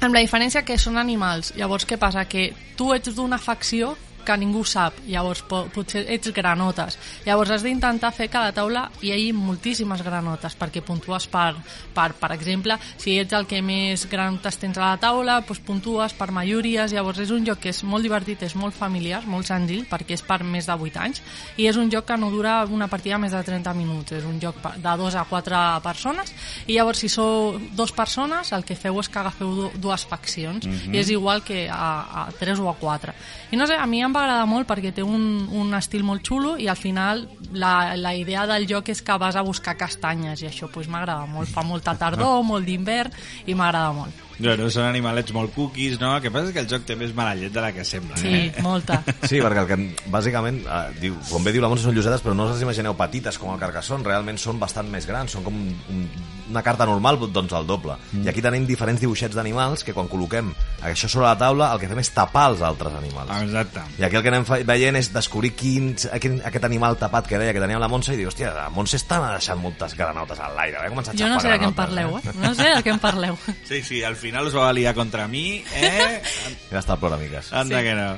[0.00, 1.54] amb la diferència que són animals.
[1.56, 2.26] Llavors, què passa?
[2.28, 3.94] Que tu ets d'una facció
[4.24, 6.98] que ningú sap, llavors po potser ets granotes.
[7.26, 11.54] Llavors has d'intentar fer que a la taula hi hagi moltíssimes granotes, perquè puntues per,
[11.94, 16.14] per, per exemple, si ets el que més granotes tens a la taula, doncs puntues
[16.16, 19.84] per majories, llavors és un joc que és molt divertit, és molt familiar, molt senzill,
[19.90, 21.22] perquè és per més de 8 anys,
[21.60, 24.40] i és un joc que no dura una partida més de 30 minuts, és un
[24.42, 26.32] joc de 2 a 4 persones,
[26.66, 30.64] i llavors si sou dos persones, el que feu és que agafeu du- dues faccions,
[30.94, 33.12] i és igual que a, a 3 o a 4.
[33.52, 36.24] I no sé, a mi em va agradar molt perquè té un, un estil molt
[36.26, 40.42] xulo i al final la, la idea del joc és que vas a buscar castanyes
[40.42, 41.50] i això pues, m'agrada molt.
[41.50, 43.12] Fa molta tardor, molt d'invern
[43.46, 44.22] i m'agrada molt.
[44.38, 46.14] Bueno, són animalets molt cookies, no?
[46.16, 48.16] El que passa és que el joc té més mala llet de la que sembla.
[48.20, 48.62] Sí, Eh?
[48.62, 49.02] molta.
[49.28, 49.76] Sí, perquè el que,
[50.12, 52.94] bàsicament, eh, diu, com bé diu la Montse, són llosetes, però no us les imagineu
[52.98, 56.04] petites com el Carcassonne, realment són bastant més grans, són com un,
[56.50, 57.96] una carta normal, doncs el doble.
[58.12, 58.26] Mm.
[58.26, 60.50] I aquí tenim diferents dibuixets d'animals que quan col·loquem
[60.84, 63.30] això sobre la taula el que fem és tapar els altres animals.
[63.32, 63.80] Ah, Exacte.
[63.98, 67.54] I aquí el que anem veient és descobrir quin, quin, aquest animal tapat que deia
[67.56, 70.82] que teníem la Montse i diu, hòstia, la Montse està deixant moltes granotes al l'aire.
[70.82, 72.36] Ha començat a Jo no sé de què em granotes, parleu, eh?
[72.44, 73.38] No sé de què em parleu.
[73.64, 76.22] Sí, sí, al final us va liar contra mi, eh?
[76.72, 77.52] Ja està el ploramiques.
[77.52, 77.84] Anda Sí.
[77.86, 78.08] que no.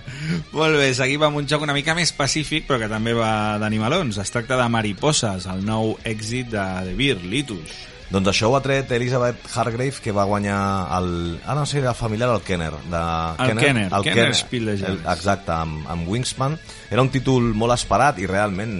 [0.56, 4.16] Molt bé, seguim amb un joc una mica més pacífic, però que també va d'animalons.
[4.22, 7.74] Es tracta de Mariposes, el nou èxit de The Beer, Litus.
[8.06, 10.56] Doncs això ho ha tret Elizabeth Hargrave, que va guanyar
[11.00, 11.40] el...
[11.44, 12.70] Ah, no sé, el familiar del Kenner.
[12.86, 13.00] De
[13.42, 15.00] El Kenner, Kenner Spiel de Jans.
[15.02, 16.54] el- Exacte, amb, amb Wingspan.
[16.88, 18.76] Era un títol molt esperat i realment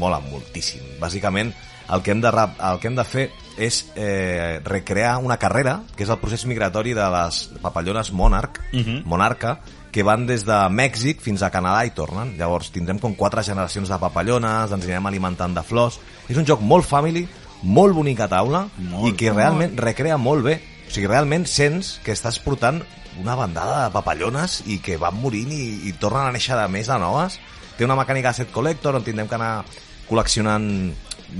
[0.00, 0.80] mola moltíssim.
[0.98, 1.52] Bàsicament,
[1.92, 3.26] el que hem de, rap- el que hem de fer
[3.58, 9.02] és eh, recrear una carrera, que és el procés migratori de les papallones Monarch, Mhm.
[9.04, 9.60] Monarca,
[9.92, 12.36] que van des de Mèxic fins a Canadà i tornen.
[12.36, 16.00] Llavors tindrem com quatre generacions de papallones, ens anirem alimentant de flors.
[16.28, 17.28] És un joc molt family,
[17.62, 19.12] molt bonic a taula Molt.
[19.14, 20.60] i que realment recrea molt bé.
[20.88, 22.82] O sigui, realment sents que estàs portant
[23.20, 26.88] una bandada de papallones i que van morint i, i tornen a néixer de més
[26.90, 27.38] de noves.
[27.78, 29.64] Té una mecànica de set collector on tindrem que anar
[30.10, 30.92] col·leccionant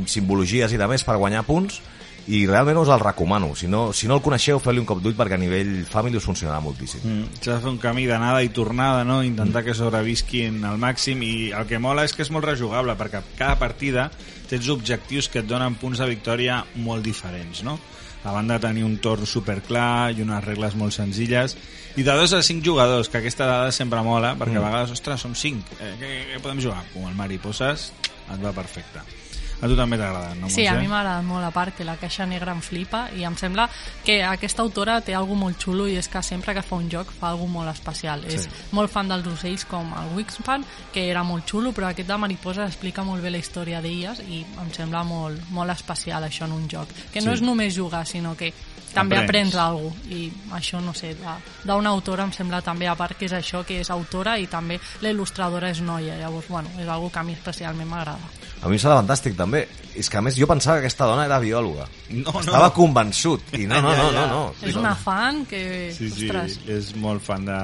[0.07, 1.81] simbologies i de més per guanyar punts
[2.27, 3.55] i realment us el recomano.
[3.55, 6.27] Si no, si no el coneixeu, feu-li un cop d'ull perquè a nivell family us
[6.27, 7.03] funcionarà moltíssim.
[7.05, 9.23] Mm, S'ha de fer un camí d'anada i tornada, no?
[9.25, 13.21] Intentar que sobrevisquin al màxim i el que mola és que és molt rejugable perquè
[13.37, 14.11] cada partida
[14.49, 17.79] tens objectius que et donen punts de victòria molt diferents, no?
[18.25, 21.59] A banda de tenir un torn superclar i unes regles molt senzilles
[21.97, 25.21] i de dos a cinc jugadors, que aquesta dada sempre mola perquè a vegades, ostres,
[25.21, 26.81] som cinc eh, què, què podem jugar?
[26.95, 27.91] Com el Mariposas
[28.33, 29.05] et va perfecte
[29.63, 30.49] a tu també t'ha agradat, no?
[30.51, 30.83] Sí, a Montse?
[30.83, 33.69] mi m'ha agradat molt, a part que la caixa negra em flipa i em sembla
[34.05, 37.11] que aquesta autora té algo molt xulo i és que sempre que fa un joc
[37.13, 38.25] fa algo molt especial.
[38.29, 38.37] Sí.
[38.37, 42.17] És molt fan dels ocells com el Wingspan, que era molt xulo, però aquest de
[42.19, 46.53] Mariposa explica molt bé la història d'elles i em sembla molt, molt especial això en
[46.53, 46.89] un joc.
[47.13, 47.35] Que no Sí.
[47.39, 48.53] és només jugar, sinó que
[48.95, 49.55] també Aprens.
[49.55, 50.23] aprens alguna cosa i
[50.55, 51.15] això, no sé,
[51.65, 54.79] d'una autora em sembla també, a part que és això, que és autora i també
[55.03, 58.33] la il·lustradora és noia, llavors, bueno, és algo que a mi especialment m'agrada.
[58.65, 59.67] A mi em sembla fantàstic també.
[59.95, 61.85] És que a més jo pensava que aquesta dona era biòloga.
[62.11, 62.41] No, no.
[62.41, 63.53] Estava convençut.
[63.55, 64.41] I no, no, no, no, no.
[64.65, 65.61] És una fan que...
[65.95, 67.59] Sí, sí, Ostres, és molt fan de,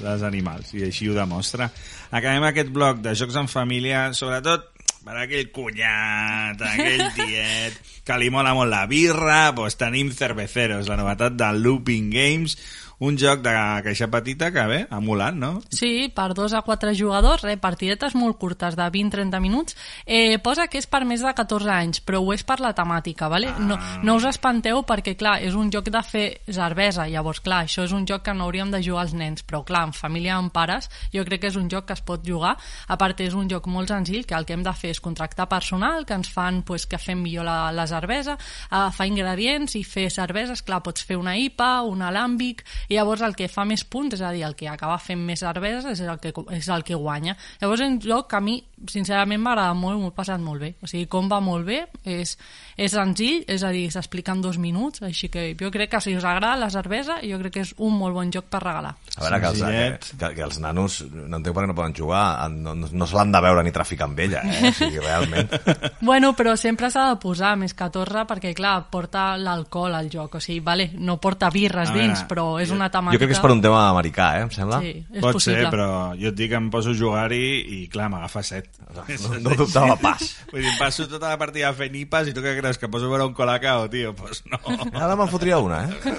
[0.00, 1.68] dels animals i així ho demostra.
[2.10, 4.72] Acabem aquest bloc de jocs en família, sobretot
[5.06, 10.96] per aquell cunyat, aquell tiet, que li mola molt la birra, doncs tenim Cerveceros, la
[10.98, 12.56] novetat de Looping Games,
[12.98, 13.52] un joc de
[13.84, 15.50] caixa petita que bé, emulant, no?
[15.68, 19.76] Sí, per dos a quatre jugadors, eh, partidetes molt curtes, de 20-30 minuts.
[20.06, 23.28] Eh, posa que és per més de 14 anys, però ho és per la temàtica,
[23.28, 23.52] vale?
[23.58, 27.84] No, no us espanteu perquè, clar, és un joc de fer cervesa, llavors, clar, això
[27.84, 30.52] és un joc que no hauríem de jugar els nens, però, clar, en família amb
[30.52, 32.56] pares, jo crec que és un joc que es pot jugar.
[32.88, 35.48] A part, és un joc molt senzill, que el que hem de fer és contractar
[35.48, 38.38] personal, que ens fan pues, que fem millor la, la cervesa,
[38.70, 43.34] agafar ingredients i fer cerveses, clar, pots fer una IPA, un alàmbic, i llavors el
[43.36, 46.18] que fa més punts, és a dir, el que acaba fent més cerveses és el
[46.22, 47.36] que, és el que guanya.
[47.60, 50.74] Llavors és un joc que a mi, sincerament, m'agrada molt, m'ho he passat molt bé.
[50.82, 52.36] O sigui, com va molt bé, és,
[52.76, 56.14] és senzill, és a dir, s'explica en dos minuts, així que jo crec que si
[56.16, 58.94] us agrada la cervesa, jo crec que és un molt bon joc per regalar.
[59.16, 60.10] A veure, que els, que, Senzillet.
[60.20, 63.16] que, que els nanos no entenc per què no poden jugar, no, no, no se
[63.16, 64.70] l'han de veure ni traficar amb ella, eh?
[64.70, 65.50] O sigui, realment.
[66.06, 70.36] Bueno, però sempre s'ha de posar més 14 perquè, clar, porta l'alcohol al joc.
[70.38, 73.16] O sigui, vale, no porta birres A veure, dins, però és jo- una temàtica...
[73.16, 74.44] Jo crec que és per un tema americà, eh?
[74.46, 74.80] Em sembla.
[74.84, 75.56] Sí, és Pot possible.
[75.62, 75.88] ser, però
[76.20, 77.42] jo et dic que em poso a jugar-hi
[77.76, 78.70] i, clar, m'agafa set.
[78.94, 79.06] No,
[79.42, 80.22] no dubtava pas.
[80.52, 83.14] Vull dir, passo tota la partida fent IPAs i tu què creus, que poso a
[83.14, 84.14] veure un colacao, tio?
[84.18, 84.60] Pues no.
[84.92, 86.16] Ara me'n fotria una, eh?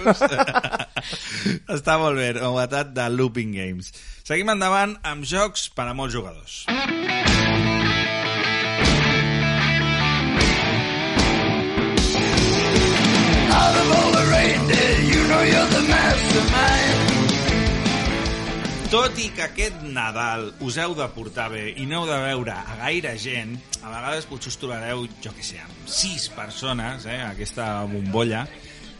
[1.78, 3.93] Està molt bé, novetat de Looping Games.
[4.28, 6.65] Seguim endavant amb jocs per a molts jugadors.
[18.88, 22.54] Tot i que aquest Nadal us heu de portar bé i no heu de veure
[22.56, 27.20] a gaire gent, a vegades potser us trobareu, jo que sé, amb sis persones, eh,
[27.26, 28.46] aquesta bombolla,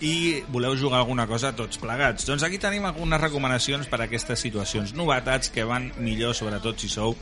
[0.04, 2.28] i voleu jugar alguna cosa tots plegats.
[2.28, 4.92] Doncs aquí tenim algunes recomanacions per a aquestes situacions.
[4.94, 7.16] Novetats que van millor, sobretot si sou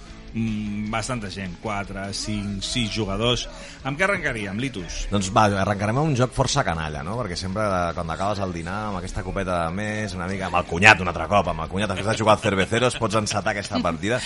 [0.92, 3.46] bastanta gent, 4, 5, 6 jugadors.
[3.88, 5.06] Amb què arrencaríem, Litus?
[5.12, 7.16] Doncs va, arrencarem amb un joc força canalla, no?
[7.22, 10.60] Perquè sempre eh, quan acabes el dinar amb aquesta copeta de més, una mica amb
[10.60, 13.80] el cunyat un altre cop, amb el cunyat després de jugar cerveceros pots encetar aquesta
[13.84, 14.20] partida.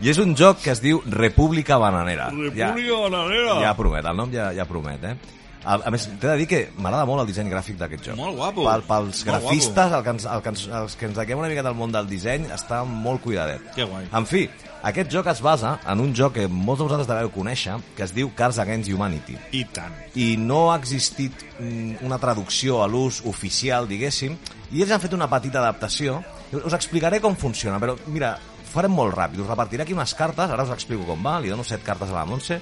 [0.00, 2.30] I és un joc que es diu República Bananera.
[2.54, 3.60] ja, Bananera!
[3.66, 5.39] ja promet, el nom ja, ja promet, eh?
[5.64, 8.16] A, a més, t'he de dir que m'agrada molt el disseny gràfic d'aquest joc.
[8.18, 8.64] Molt guapo.
[8.64, 11.50] Pel, pels Molt grafistes, el que ens, el que ens, els que ens dediquem una
[11.52, 13.66] mica del món del disseny, està molt cuidadet.
[13.76, 14.08] Que guai.
[14.16, 14.46] En fi,
[14.88, 18.14] aquest joc es basa en un joc que molts de vosaltres deveu conèixer, que es
[18.16, 19.36] diu Cards Against Humanity.
[19.52, 19.96] I tant.
[20.16, 24.38] I no ha existit mm, una traducció a l'ús oficial, diguéssim,
[24.72, 26.22] i ells han fet una petita adaptació.
[26.56, 28.38] Us explicaré com funciona, però mira,
[28.70, 29.40] farem molt ràpid.
[29.42, 32.14] Us repartiré aquí unes cartes, ara us explico com va, li dono set cartes a
[32.20, 32.60] la Montse,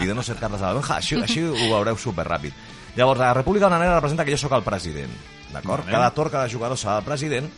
[0.00, 2.52] li dono set cartes a la Benja, així, així ho veureu superràpid.
[2.96, 5.10] Llavors, la República Bananera representa que jo sóc el president,
[5.52, 5.84] d'acord?
[5.84, 5.92] Vale.
[5.96, 7.50] Cada torn, cada jugador serà el president,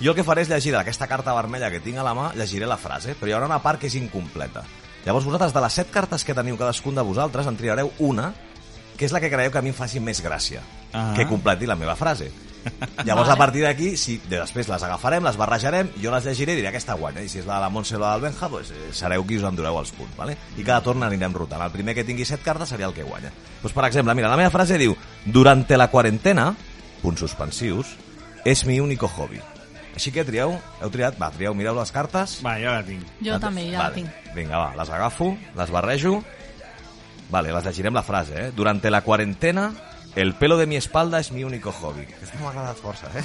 [0.00, 2.66] jo el que faré és llegir d'aquesta carta vermella que tinc a la mà, llegiré
[2.66, 4.64] la frase, però hi haurà una part que és incompleta.
[5.04, 8.32] Llavors vosaltres, de les set cartes que teniu cadascun de vosaltres, en triareu una,
[8.96, 10.62] que és la que creieu que a mi em faci més gràcia,
[10.94, 11.12] Ah.
[11.16, 12.30] que completi la meva frase.
[13.06, 16.60] Llavors, a partir d'aquí, si de després les agafarem, les barrejarem, jo les llegiré i
[16.60, 17.24] diré aquesta guanya.
[17.24, 19.46] I si és la de la Montse o la del Benja, doncs, sereu qui us
[19.48, 20.16] endureu els punts.
[20.16, 20.36] ¿vale?
[20.56, 21.64] I cada torn anirem rotant.
[21.64, 23.32] El primer que tingui set cartes seria el que guanya.
[23.62, 26.50] Doncs, per exemple, mira, la meva frase diu Durante la cuarentena,
[27.02, 27.96] punts suspensius,
[28.44, 29.40] és mi único hobby.
[29.94, 32.40] Així que trieu, heu triat, va, trieu, mireu les cartes.
[32.44, 33.06] Va, ja la tinc.
[33.22, 33.88] Jo també, ja vale.
[33.88, 34.32] la tinc.
[34.34, 36.16] Vinga, va, les agafo, les barrejo.
[37.30, 38.50] Vale, les llegirem la frase, eh?
[38.54, 39.70] Durante la cuarentena,
[40.16, 42.06] el pelo de mi espalda és mi único hobby.
[42.06, 43.24] Aquesta m'ha agradat força, eh?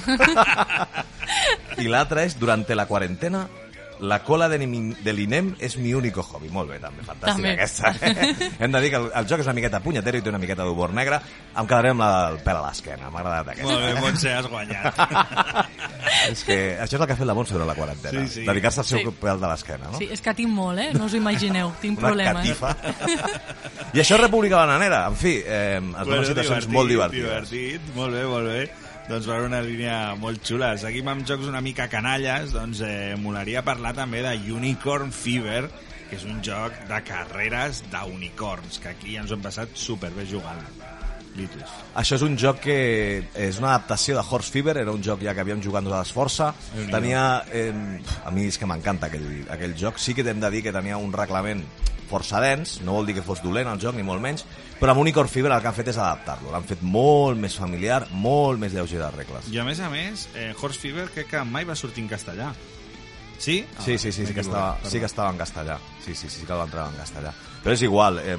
[1.84, 3.46] I l'altra és, durante la cuarentena,
[4.00, 6.48] la cola de, de l'INEM és mi único hobby.
[6.52, 7.52] Molt bé, també, fantàstica També.
[7.52, 7.92] aquesta.
[8.00, 8.50] Eh?
[8.58, 10.64] Hem de dir que el, el joc és una miqueta punyetero i té una miqueta
[10.64, 11.20] d'humor negre.
[11.54, 13.70] Em quedaré amb la del pèl a l'esquena, m'ha agradat aquesta.
[13.72, 15.66] Molt bé, Montse, has guanyat.
[16.30, 18.24] És que això és el que ha fet la Montse durant la quarantena.
[18.26, 18.44] Sí, sí.
[18.46, 19.14] Dedicar-se al seu Sí.
[19.22, 19.98] pèl de l'esquena, no?
[19.98, 20.90] Sí, és que tinc molt, eh?
[20.96, 22.36] No us ho imagineu, tinc Una problemes.
[22.36, 22.76] catifa.
[23.94, 25.06] I això és República Bananera.
[25.08, 27.50] En fi, eh, es donen situacions molt divertides.
[27.50, 28.60] Divertit, molt bé, molt bé.
[29.10, 30.68] Doncs va una línia molt xula.
[30.78, 35.64] Seguim amb jocs una mica canalles, doncs eh, molaria parlar també de Unicorn Fever,
[36.06, 40.62] que és un joc de carreres d'unicorns, que aquí ens ho hem passat superbé jugant.
[41.36, 41.74] Litus.
[42.00, 42.76] Això és un joc que
[43.38, 46.50] és una adaptació de Horse Fever, era un joc ja que havíem jugat nosaltres força.
[46.90, 47.44] Tenia...
[47.52, 47.70] Eh,
[48.24, 50.00] a mi és que m'encanta aquell, aquell joc.
[50.02, 51.62] Sí que hem de dir que tenia un reglament
[52.10, 54.42] força dens, no vol dir que fos dolent el joc, ni molt menys,
[54.80, 56.50] però amb Unicorn Fever el que han fet és adaptar-lo.
[56.50, 59.50] L'han fet molt més familiar, molt més lleuger de regles.
[59.54, 62.50] I a més a més, eh, Horse Fever crec que mai va sortir en castellà.
[63.40, 63.64] Sí?
[63.78, 65.78] Ah, Sí, sí, sí, sí que, estava, sí que estava en castellà.
[66.04, 67.32] Sí, sí, sí, sí que treure en castellà.
[67.62, 68.36] Però és igual, eh,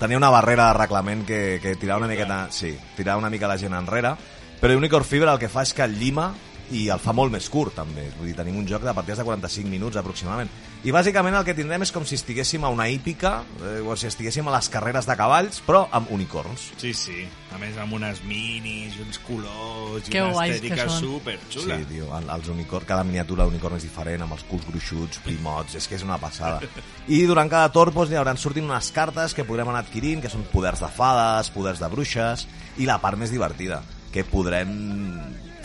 [0.00, 2.46] tenia una barrera de reglament que, que tirava una miqueta...
[2.50, 4.14] Sí, tirava una mica la gent enrere,
[4.60, 6.32] però Unicorn Fever el que fa és que llima
[6.74, 8.08] i el fa molt més curt, també.
[8.18, 10.50] Vull dir, tenim un joc de partides de 45 minuts, aproximadament.
[10.84, 14.08] I bàsicament el que tindrem és com si estiguéssim a una hípica, eh, o si
[14.10, 16.66] estiguéssim a les carreres de cavalls, però amb unicorns.
[16.76, 17.22] Sí, sí.
[17.54, 21.78] A més, amb unes minis, uns colors i Que una estètica superxula.
[21.78, 25.76] Sí, tio, el- els unicorns, cada miniatura d'unicorn és diferent, amb els culs gruixuts, primots,
[25.78, 26.60] és que és una passada.
[27.08, 30.28] I durant cada torn doncs, hi hauran sortint unes cartes que podrem anar adquirint, que
[30.32, 32.46] són poders de fades, poders de bruixes,
[32.82, 33.80] i la part més divertida,
[34.12, 34.74] que podrem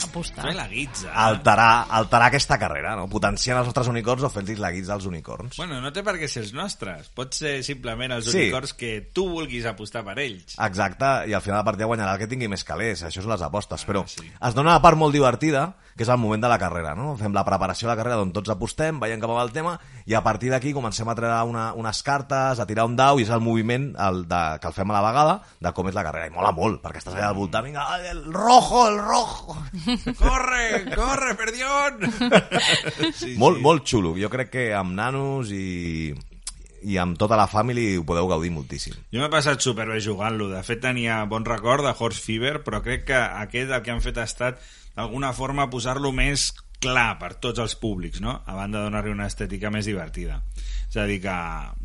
[0.03, 0.45] Apostar.
[0.47, 1.11] Fer la guitza.
[1.13, 3.07] alterar, alterar aquesta carrera, no?
[3.09, 5.57] potenciant els nostres unicorns o fent-los la guitza als unicorns.
[5.57, 7.09] Bueno, no té per què ser els nostres.
[7.15, 8.37] Pot ser simplement els Sí.
[8.45, 10.55] unicorns que tu vulguis apostar per ells.
[10.59, 13.31] Exacte, i al final de la partida guanyarà el que tingui més calés, això són
[13.31, 14.21] les apostes, però sí.
[14.41, 17.17] es dona una part molt divertida, que és el moment de la carrera, no?
[17.19, 20.23] Fem la preparació de la carrera on tots apostem, veiem va el tema, i a
[20.23, 23.41] partir d'aquí comencem a treure una, unes cartes, a tirar un dau, i és el
[23.41, 26.29] moviment el de, que el fem a la vegada, de com és la carrera, i
[26.31, 29.57] mola molt, perquè estàs allà al voltant, vinga, el rojo, el rojo!
[30.17, 31.99] Corre, corre, perdión!
[33.13, 33.63] Sí, molt, sí.
[33.63, 36.13] molt xulo, jo crec que amb nanos i,
[36.83, 38.95] i amb tota la família ho podeu gaudir moltíssim.
[39.13, 40.49] Jo m'he passat superbé jugant-lo.
[40.51, 44.03] De fet, tenia bon record de Horse Fever, però crec que aquest el que han
[44.05, 44.63] fet ha estat
[44.95, 48.37] d'alguna forma posar-lo més clar per tots els públics, no?
[48.45, 50.39] a banda de donar-li una estètica més divertida.
[50.89, 51.35] És a dir, que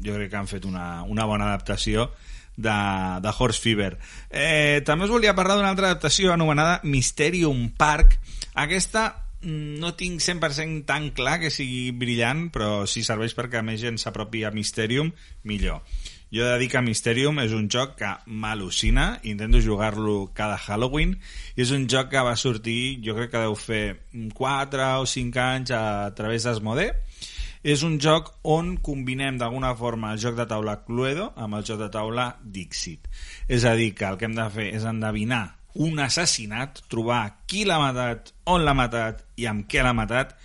[0.07, 2.09] jo crec que han fet una, una bona adaptació
[2.57, 2.79] de,
[3.21, 3.97] de Horse Fever.
[4.31, 8.19] Eh, també us volia parlar d'una altra adaptació anomenada Mysterium Park.
[8.55, 9.07] Aquesta
[9.43, 13.99] mm, no tinc 100% tan clar que sigui brillant, però si serveix perquè més gent
[14.01, 15.12] s'apropi a Mysterium,
[15.45, 15.83] millor.
[16.35, 21.12] Jo he de dir que Mysterium és un joc que m'al·lucina, intento jugar-lo cada Halloween,
[21.55, 23.85] i és un joc que va sortir, jo crec que deu fer
[24.35, 25.85] 4 o 5 anys a
[26.19, 26.90] través d'Asmodee,
[27.64, 31.81] és un joc on combinem d'alguna forma el joc de taula Cluedo amb el joc
[31.81, 33.09] de taula Dixit.
[33.48, 35.46] És a dir, que el que hem de fer és endevinar
[35.81, 40.37] un assassinat, trobar qui l'ha matat, on l'ha matat i amb què l'ha matat,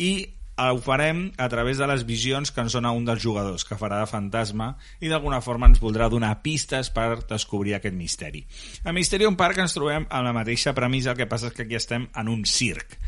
[0.00, 0.14] i
[0.62, 4.00] ho farem a través de les visions que ens dona un dels jugadors, que farà
[4.02, 8.44] de fantasma, i d'alguna forma ens voldrà donar pistes per descobrir aquest misteri.
[8.84, 11.78] A Mysterium Park ens trobem amb la mateixa premissa, el que passa és que aquí
[11.78, 12.98] estem en un circ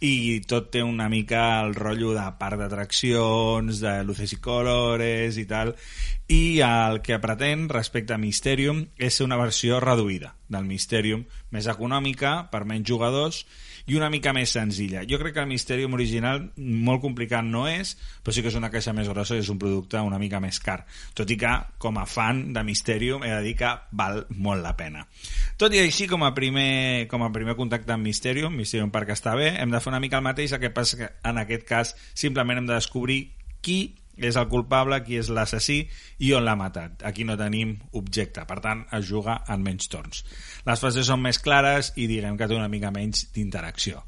[0.00, 5.46] i tot té una mica el rotllo de parc d'atraccions, de luces i colores i
[5.50, 5.74] tal,
[6.28, 12.48] i el que pretén respecte a Mysterium és una versió reduïda del Mysterium, més econòmica,
[12.52, 13.42] per menys jugadors,
[13.88, 15.04] i una mica més senzilla.
[15.08, 18.70] Jo crec que el Mysterium original molt complicat no és, però sí que és una
[18.72, 20.82] caixa més grossa i és un producte una mica més car.
[21.16, 24.74] Tot i que, com a fan de Mysterium, he de dir que val molt la
[24.76, 25.06] pena.
[25.60, 29.36] Tot i així, com a primer, com a primer contacte amb Mysterium, Mysterium Park està
[29.38, 31.96] bé, hem de fer una mica el mateix, el que passa que en aquest cas
[32.12, 33.22] simplement hem de descobrir
[33.64, 35.80] qui és el culpable, qui és l'assassí
[36.24, 37.04] i on l'ha matat.
[37.08, 40.24] Aquí no tenim objecte, per tant es juga en menys torns.
[40.66, 44.04] Les fases són més clares i diguem que té una mica menys d'interacció.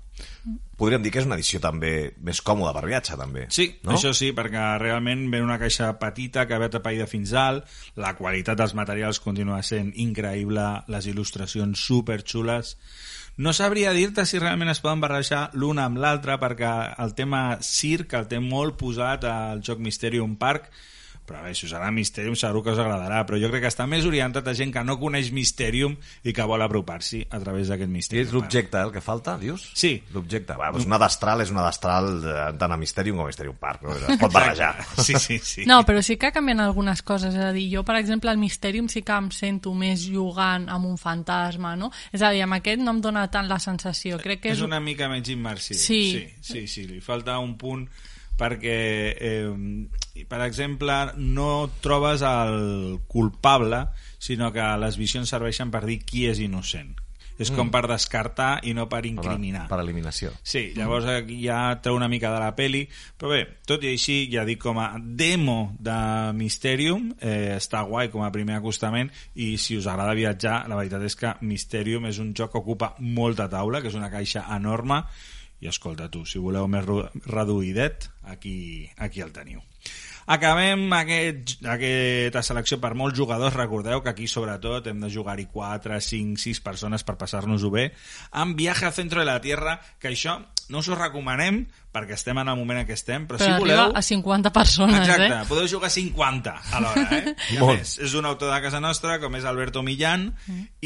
[0.80, 1.92] Podríem dir que és una edició també
[2.24, 3.44] més còmoda per viatge, també.
[3.52, 3.94] Sí, no?
[3.94, 7.68] això sí, perquè realment ve una caixa petita que ve tapaïda fins alt,
[8.00, 12.74] la qualitat dels materials continua sent increïble, les il·lustracions superxules,
[13.40, 18.12] no sabria dir-te si realment es poden barrejar l'una amb l'altra perquè el tema circ
[18.18, 20.68] el té molt posat al joc Mysterium Park
[21.30, 23.86] però bé, si us agrada Mysterium segur que us agradarà però jo crec que està
[23.86, 25.94] més orientat a gent que no coneix Mysterium
[26.26, 29.68] i que vol apropar-s'hi a través d'aquest I Mysterium és l'objecte el que falta, dius?
[29.78, 29.92] Sí.
[30.14, 30.56] L'objecte.
[30.58, 33.86] Va, doncs una destral és una destral de- tant a Mysterium com a Mysterium Park.
[33.86, 33.94] No?
[33.96, 34.74] Es pot barrejar.
[35.10, 35.64] Sí, sí, sí.
[35.66, 37.34] No, però sí que canvien algunes coses.
[37.34, 40.86] És a dir, jo, per exemple, al Mysterium sí que em sento més jugant amb
[40.90, 41.90] un fantasma, no?
[42.12, 44.20] És a dir, amb aquest no em dona tant la sensació.
[44.22, 44.66] Crec que és és...
[44.66, 45.78] una mica menys immersiu.
[45.78, 46.02] Sí.
[46.12, 47.86] sí, sí, sí li falta un punt
[48.40, 48.79] perquè,
[49.20, 53.85] eh, per exemple, no trobes el culpable,
[54.18, 56.96] sinó que les visions serveixen per dir qui és innocent.
[57.40, 59.62] És com per descartar i no per incriminar.
[59.70, 60.29] Per eliminació.
[60.44, 62.83] Sí, llavors aquí ja treu una mica de la peli,
[63.16, 65.96] però bé, tot i així, ja dic, com a demo de
[66.37, 69.09] Mysterium, eh, està guai com a primer acostament,
[69.40, 72.92] i si us agrada viatjar, la veritat és que Mysterium és un joc que ocupa
[73.00, 75.00] molta taula, que és una caixa enorme,
[75.60, 76.86] i escolta tu, si voleu més
[77.26, 79.60] reduïdet, aquí, aquí el teniu.
[80.30, 83.56] Acabem aquest, aquesta selecció per molts jugadors.
[83.56, 87.88] Recordeu que aquí, sobretot, hem de jugar-hi 4, 5, 6 persones per passar-nos-ho bé.
[88.30, 90.38] Amb Viaje al centro de la Tierra, que això
[90.70, 93.64] no us ho recomanem perquè estem en el moment en què estem, però, Però si
[93.64, 93.90] voleu...
[93.90, 95.48] a 50 persones, Exacte, eh?
[95.50, 97.34] podeu jugar 50 alhora, eh?
[97.56, 97.80] I a Molt.
[97.80, 100.28] més, és un autor de casa nostra, com és Alberto Millán,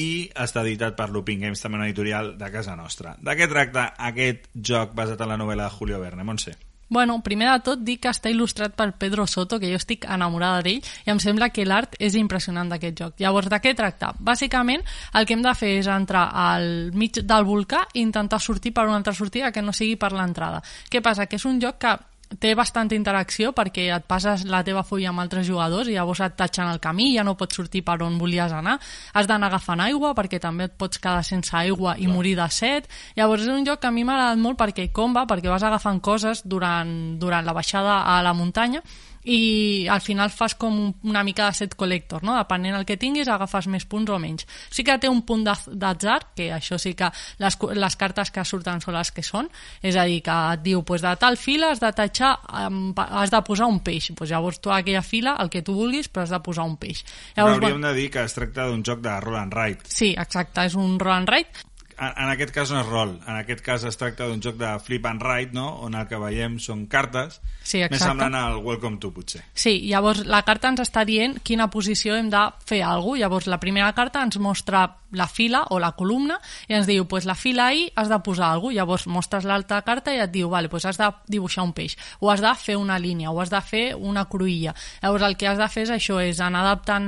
[0.00, 3.18] i està editat per Looping Games, també una editorial de casa nostra.
[3.20, 6.24] De què tracta aquest joc basat en la novel·la de Julio Verne?
[6.24, 6.57] Montse?
[6.94, 10.61] Bueno, primer de tot dic que està il·lustrat per Pedro Soto, que jo estic enamorada
[10.62, 13.16] d'ell, i em sembla que l'art és impressionant d'aquest joc.
[13.18, 14.12] Llavors, de què tracta?
[14.22, 14.87] Bàsicament,
[15.18, 18.87] el que hem de fer és entrar al mig del volcà i intentar sortir per
[18.87, 20.62] una altra sortida que no sigui per l'entrada.
[20.87, 21.26] Què passa?
[21.26, 21.96] Que és un joc que
[22.40, 26.37] té bastanta interacció perquè et passes la teva fulla amb altres jugadors i llavors et
[26.38, 28.78] tatxen el camí, ja no pots sortir per on volies anar,
[29.12, 32.88] has d'anar agafant aigua perquè també et pots quedar sense aigua i morir de set,
[33.16, 35.62] llavors és un joc que a mi m'ha agradat molt perquè com va, perquè vas
[35.62, 38.82] agafant coses durant, durant la baixada a la muntanya
[39.24, 42.37] i al final fas com un- una mica de set collector, no?
[42.37, 44.46] depenent del que tinguis agafes més punts o menys.
[44.70, 47.08] Sí que té un punt d'atzar, que això sí que
[47.38, 49.48] les, les cartes que surten són les que són,
[49.82, 53.42] és a dir, que et diu pues, de tal fila has de tatxar, has de
[53.42, 56.31] posar un peix, pues, llavors tu a aquella fila el que tu vulguis però has
[56.31, 57.04] de posar un peix.
[57.37, 59.81] Llavors, hauríem de dir que es tracta d'un joc de roll and ride.
[59.88, 61.48] Sí, exacte, és un roll and ride
[61.95, 65.07] En, aquest cas no és rol, en aquest cas es tracta d'un joc de flip
[65.07, 65.69] and ride, no?
[65.87, 69.40] on el que veiem són cartes, Sí, més semblant al Welcome to, potser.
[69.57, 73.23] Sí, llavors la carta ens està dient quina posició hem de fer alguna cosa.
[73.25, 74.85] Llavors la primera carta ens mostra
[75.15, 76.38] la fila o la columna
[76.69, 78.75] i ens diu, pues la fila I has de posar alguna cosa.
[78.75, 82.31] Llavors mostres l'altra carta i et diu, vale, pues has de dibuixar un peix, o
[82.33, 84.75] has de fer una línia, o has de fer una cruïlla.
[85.02, 87.06] Llavors el que has de fer és això, és anar adaptant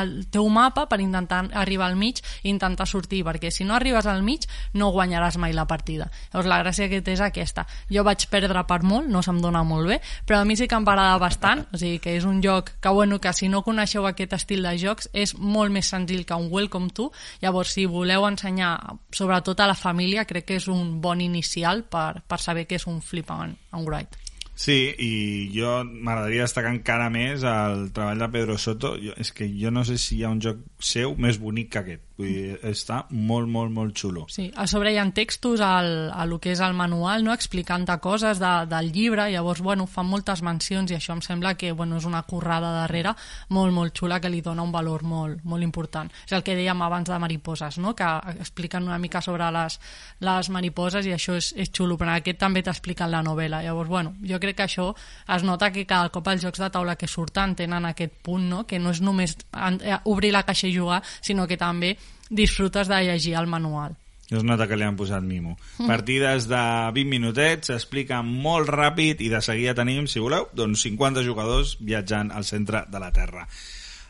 [0.00, 4.06] el teu mapa per intentar arribar al mig i intentar sortir, perquè si no arribes
[4.10, 6.10] al mig no guanyaràs mai la partida.
[6.32, 7.66] Llavors la gràcia que té és aquesta.
[7.92, 10.76] Jo vaig perdre per molt, no se'm dona molt bé, però a mi sí que
[10.76, 13.62] em va agradar bastant, o sigui que és un joc que, bueno, que si no
[13.66, 17.10] coneixeu aquest estil de jocs és molt més senzill que un Welcome to,
[17.42, 18.74] llavors si voleu ensenyar
[19.12, 22.86] sobretot a la família crec que és un bon inicial per, per saber què és
[22.86, 24.22] un flip and, and write.
[24.56, 25.12] Sí, i
[25.52, 28.94] jo m'agradaria destacar encara més el treball de Pedro Soto.
[28.96, 31.82] Jo, és que jo no sé si hi ha un joc seu més bonic que
[31.82, 32.05] aquest.
[32.16, 34.22] Vull dir, està molt, molt, molt xulo.
[34.32, 37.34] Sí, a sobre hi ha textos al, a lo que és el manual, no?
[37.36, 41.74] explicant-te coses de, del llibre, llavors, bueno, fan moltes mencions i això em sembla que,
[41.76, 43.12] bueno, és una currada darrere
[43.52, 46.08] molt, molt xula que li dona un valor molt, molt important.
[46.24, 47.92] És el que dèiem abans de mariposes, no?
[47.94, 48.08] que
[48.38, 49.76] expliquen una mica sobre les,
[50.24, 53.60] les mariposes i això és, és xulo, però aquest també t'expliquen la novel·la.
[53.68, 54.88] Llavors, bueno, jo crec que això
[55.36, 58.64] es nota que cada cop els jocs de taula que surten tenen aquest punt, no?
[58.64, 61.98] que no és només eh, obrir la caixa i jugar, sinó que també
[62.30, 63.96] disfrutes de llegir el manual.
[64.30, 65.54] Es nota que li han posat mimo.
[65.78, 65.86] Mm.
[65.86, 66.62] Partides de
[66.96, 72.32] 20 minutets, s'explica molt ràpid i de seguida tenim, si voleu, doncs 50 jugadors viatjant
[72.34, 73.46] al centre de la Terra.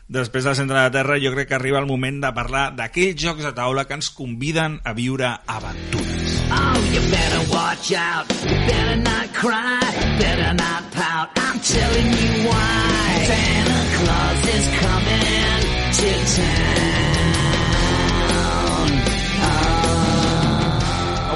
[0.07, 3.19] Després del centre de la Terra jo crec que arriba el moment de parlar d'aquells
[3.21, 6.37] jocs de taula que ens conviden a viure aventures.
[6.49, 12.47] Oh, you better watch out, you better not cry, better not pout, I'm telling you
[12.47, 13.27] why.
[13.27, 15.61] Santa Claus is coming
[15.99, 16.09] to
[16.41, 17.06] town.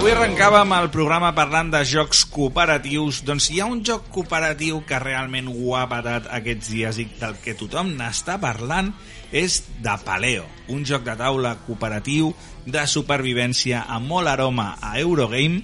[0.01, 3.19] Avui arrencàvem el programa parlant de jocs cooperatius.
[3.21, 7.35] Doncs hi ha un joc cooperatiu que realment ho ha patat aquests dies i del
[7.43, 8.89] que tothom n'està parlant
[9.29, 12.31] és de Paleo, un joc de taula cooperatiu
[12.65, 15.61] de supervivència amb molt aroma a Eurogame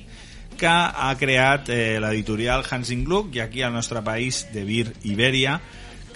[0.53, 5.57] que ha creat eh, l'editorial Hansing Gluck i aquí al nostre país de Vir Iberia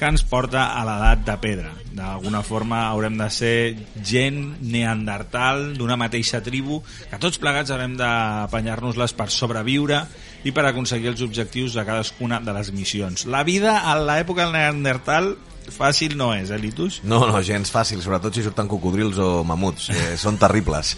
[0.01, 1.71] que ens porta a l'edat de pedra.
[1.93, 3.57] D'alguna forma haurem de ser
[4.01, 6.79] gent neandertal d'una mateixa tribu,
[7.11, 9.99] que tots plegats haurem d'apanyar-nos-les per sobreviure
[10.41, 13.27] i per aconseguir els objectius de cadascuna de les missions.
[13.29, 15.35] La vida a l'època del neandertal
[15.69, 17.01] fàcil no és, eh, Litus?
[17.03, 19.89] No, no, gens fàcil, sobretot si surten cocodrils o mamuts.
[19.93, 20.95] Eh, són terribles.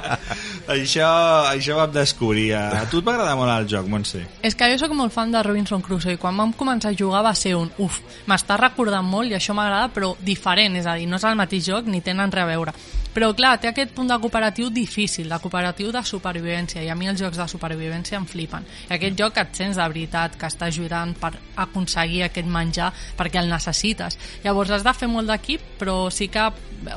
[0.76, 1.08] això,
[1.50, 2.52] això vam descobrir.
[2.54, 4.22] A tu et va agradar molt el joc, Montse?
[4.42, 7.24] És que jo sóc molt fan de Robinson Crusoe i quan vam començar a jugar
[7.26, 11.08] va ser un uf, m'està recordant molt i això m'agrada, però diferent, és a dir,
[11.10, 12.74] no és el mateix joc ni tenen res a veure.
[13.18, 17.08] Però clar, té aquest punt de cooperatiu difícil, de cooperatiu de supervivència, i a mi
[17.10, 18.62] els jocs de supervivència em flipen.
[18.86, 21.32] I aquest joc et sents de veritat que està ajudant per
[21.64, 24.14] aconseguir aquest menjar perquè el necessites.
[24.44, 26.46] Llavors has de fer molt d'equip, però sí que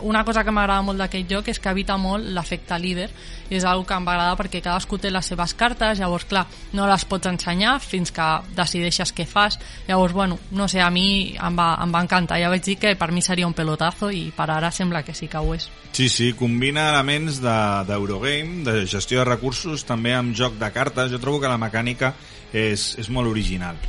[0.04, 3.10] una cosa que m'agrada molt d'aquest joc és que evita molt l'efecte líder
[3.50, 6.46] i és una que em va agradar perquè cadascú té les seves cartes, llavors clar,
[6.78, 9.58] no les pots ensenyar fins que decideixes què fas,
[9.88, 12.96] llavors bueno, no sé, a mi em va, em va encantar, ja vaig dir que
[12.96, 15.70] per mi seria un pelotazo i per ara sembla que sí que ho és.
[15.92, 21.10] Sí, sí, combina elements d'Eurogame, de, de gestió de recursos, també amb joc de cartes,
[21.14, 22.14] jo trobo que la mecànica
[22.52, 23.80] és, és molt original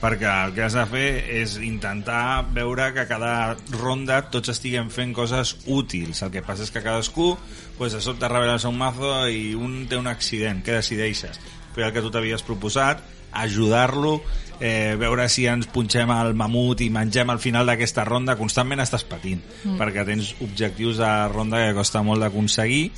[0.00, 1.08] perquè el que has de fer
[1.42, 6.22] és intentar veure que cada ronda tots estiguem fent coses útils.
[6.24, 7.34] El que passa és que cadascú
[7.76, 10.64] pues, de sobte revela un mazo i un té un accident.
[10.64, 11.36] Què decideixes?
[11.76, 14.20] Fer el que tu t'havies proposat, ajudar-lo,
[14.60, 19.06] eh, veure si ens punxem al mamut i mengem al final d'aquesta ronda, constantment estàs
[19.08, 19.78] patint, mm.
[19.80, 22.90] perquè tens objectius de ronda que costa molt d'aconseguir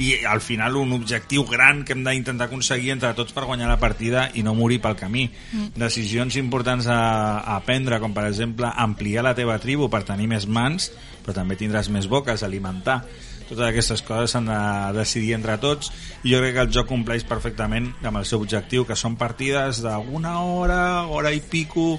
[0.00, 3.80] i al final un objectiu gran que hem d'intentar aconseguir entre tots per guanyar la
[3.82, 5.26] partida i no morir pel camí.
[5.52, 5.74] Mm.
[5.76, 7.00] Decisions importants a,
[7.44, 10.88] a prendre, com per exemple ampliar la teva tribu per tenir més mans,
[11.20, 13.02] però també tindràs més boques, alimentar.
[13.50, 14.60] Totes aquestes coses s'han de
[14.94, 15.90] decidir entre tots.
[16.22, 19.82] I jo crec que el joc compleix perfectament amb el seu objectiu, que són partides
[19.82, 21.96] d'una hora, hora i pico,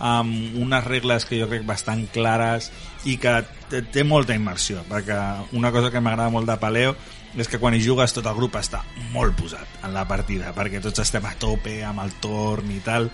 [0.00, 2.70] amb unes regles que jo crec bastant clares
[3.08, 3.40] i que
[3.92, 5.16] té molta immersió, perquè
[5.56, 6.94] una cosa que m'agrada molt de Paleo
[7.38, 8.80] és que quan hi jugues tot el grup està
[9.14, 13.10] molt posat en la partida, perquè tots estem a tope amb el torn i tal,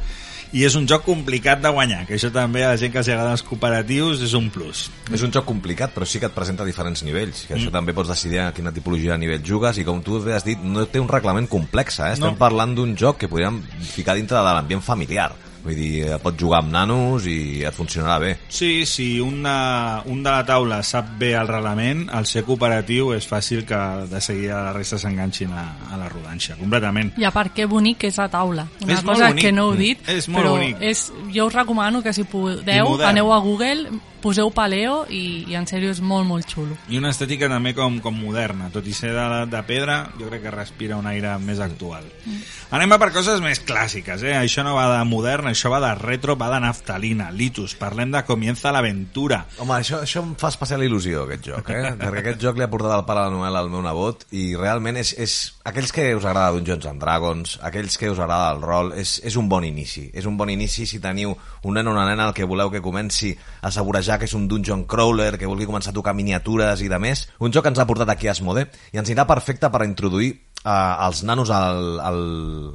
[0.53, 3.11] i és un joc complicat de guanyar, que això també a la gent que els
[3.11, 4.86] agrada els cooperatius és un plus.
[5.12, 7.61] És un joc complicat, però sí que et presenta diferents nivells, que mm.
[7.61, 10.62] això també pots decidir a quina tipologia de nivell jugues, i com tu has dit,
[10.62, 12.12] no té un reglament complex, eh?
[12.16, 12.38] estem no.
[12.40, 15.32] parlant d'un joc que podríem ficar dintre de l'ambient familiar
[15.67, 18.33] Vull dir, pot jugar amb nanos i et funcionarà bé.
[18.49, 23.27] Sí, si una, un de la taula sap bé el reglament, al ser cooperatiu és
[23.27, 27.12] fàcil que de seguida la resta s'enganxin a, a la rodanxa, completament.
[27.19, 28.69] I a part, que bonic és la taula.
[28.85, 30.83] Una és cosa que no heu dit, és molt però bonic.
[30.87, 35.67] És, jo us recomano que si podeu, aneu a Google, poseu paleo i, i en
[35.69, 36.77] sèrio és molt, molt xulo.
[36.93, 40.47] I una estètica també com, com moderna, tot i ser de, de pedra, jo crec
[40.47, 42.07] que respira un aire més actual.
[42.25, 42.41] Mm.
[42.77, 44.35] Anem a per coses més clàssiques, eh?
[44.39, 48.25] Això no va de modern, això va de retro, va de naftalina, litus, parlem de
[48.27, 49.45] Comienza l'aventura.
[49.62, 51.93] Home, això, això em fa especial il·lusió, aquest joc, eh?
[52.01, 54.49] Perquè aquest joc li ha portat el pare de la novel·la al meu nebot i
[54.59, 55.37] realment és, és
[55.69, 59.39] aquells que us agrada Dungeons and Dragons, aquells que us agrada el rol, és, és
[59.39, 60.09] un bon inici.
[60.14, 61.37] És un bon inici si teniu
[61.67, 63.71] un nen o una nena al que voleu que comenci a
[64.07, 67.29] assaborejar que és un dungeon crawler, que vulgui començar a tocar miniatures i de més.
[67.41, 70.31] Un joc que ens ha portat aquí a Asmode i ens anirà perfecte per introduir
[70.65, 72.23] eh, els nanos al, al,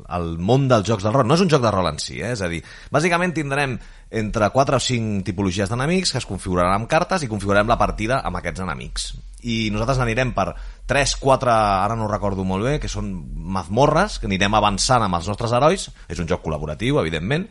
[0.07, 1.27] al món dels jocs del rol.
[1.27, 2.33] No és un joc de rol en si, eh?
[2.35, 2.61] és a dir,
[2.91, 3.79] bàsicament tindrem
[4.11, 8.19] entre 4 o 5 tipologies d'enemics que es configuraran amb cartes i configurarem la partida
[8.27, 9.11] amb aquests enemics.
[9.47, 10.51] I nosaltres anirem per
[10.91, 13.09] 3, 4, ara no recordo molt bé, que són
[13.55, 17.47] mazmorres, que anirem avançant amb els nostres herois, és un joc col·laboratiu, evidentment,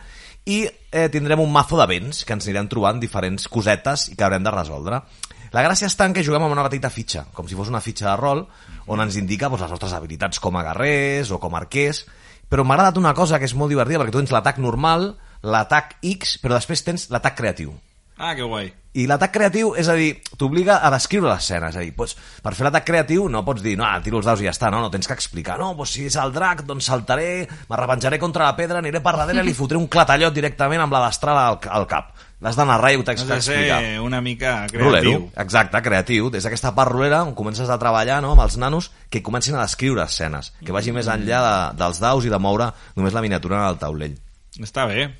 [0.47, 4.47] i eh, tindrem un mazo d'events que ens anirem trobant diferents cosetes i que haurem
[4.47, 5.03] de resoldre.
[5.51, 8.07] La gràcia està en que juguem amb una petita fitxa, com si fos una fitxa
[8.09, 8.45] de rol,
[8.87, 12.05] on ens indica doncs, les nostres habilitats com a guerrers o com a arquers,
[12.51, 15.13] però m'ha agradat una cosa que és molt divertida, perquè tu tens l'atac normal,
[15.43, 17.75] l'atac X, però després tens l'atac creatiu.
[18.21, 18.69] Ah, que guai.
[19.01, 21.69] I l'atac creatiu, és a dir, t'obliga a descriure l'escena.
[21.71, 24.27] És a dir, pots, per fer l'atac creatiu no pots dir, no, ah, tiro els
[24.27, 25.57] daus i ja està, no, no, tens que explicar.
[25.63, 29.45] No, doncs si és el drac, doncs saltaré, m'arrepenjaré contra la pedra, aniré per darrere
[29.45, 32.11] i li fotré un clatallot directament amb la destral al, al cap.
[32.41, 33.79] L'has d'anar rai i ho t'haig Has de d'explicar.
[33.85, 34.85] ser una mica creatiu.
[34.89, 35.15] Rolero,
[35.45, 36.29] exacte, creatiu.
[36.35, 39.63] Des d'aquesta part rolera on comences a treballar no, amb els nanos que comencin a
[39.63, 43.61] descriure escenes, que vagi més enllà de, dels daus i de moure només la miniatura
[43.61, 44.17] en el taulell.
[44.59, 45.11] Està bé,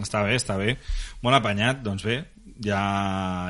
[0.00, 0.78] està bé, està bé.
[1.20, 2.22] Molt apanyat, doncs bé,
[2.64, 2.82] ja,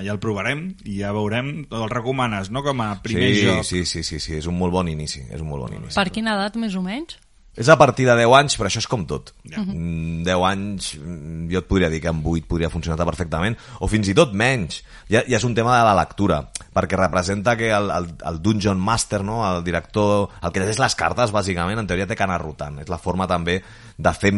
[0.04, 1.52] ja el provarem i ja veurem.
[1.70, 3.64] El recomanes, no?, com a primer sí, joc.
[3.66, 5.96] Sí, sí, sí, sí, és un molt bon inici, és un molt bon inici.
[5.98, 7.18] Per quina edat, més o menys?
[7.60, 9.32] És a partir de 10 anys, però això és com tot.
[9.50, 9.64] Ja.
[9.66, 14.08] 10 anys, mm, jo et podria dir que amb 8 podria funcionar perfectament, o fins
[14.08, 14.84] i tot menys.
[15.10, 16.38] Ja, ja és un tema de la lectura,
[16.72, 19.42] perquè representa que el, el, el Dungeon Master, no?
[19.50, 22.78] el director, el que llegeix les cartes, bàsicament, en teoria té que anar rotant.
[22.80, 23.58] És la forma també
[24.00, 24.32] de fer,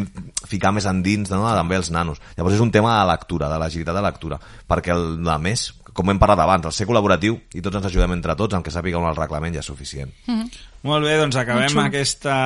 [0.49, 1.45] ficar més endins no?
[1.57, 2.21] també els nanos.
[2.37, 6.11] Llavors és un tema de lectura, de l'agilitat de lectura, perquè el, a més, com
[6.11, 9.01] hem parlat abans, el ser col·laboratiu i tots ens ajudem entre tots, amb que sàpiga
[9.01, 10.13] on el reglament ja és suficient.
[10.83, 12.37] Molt bé, doncs acabem aquesta,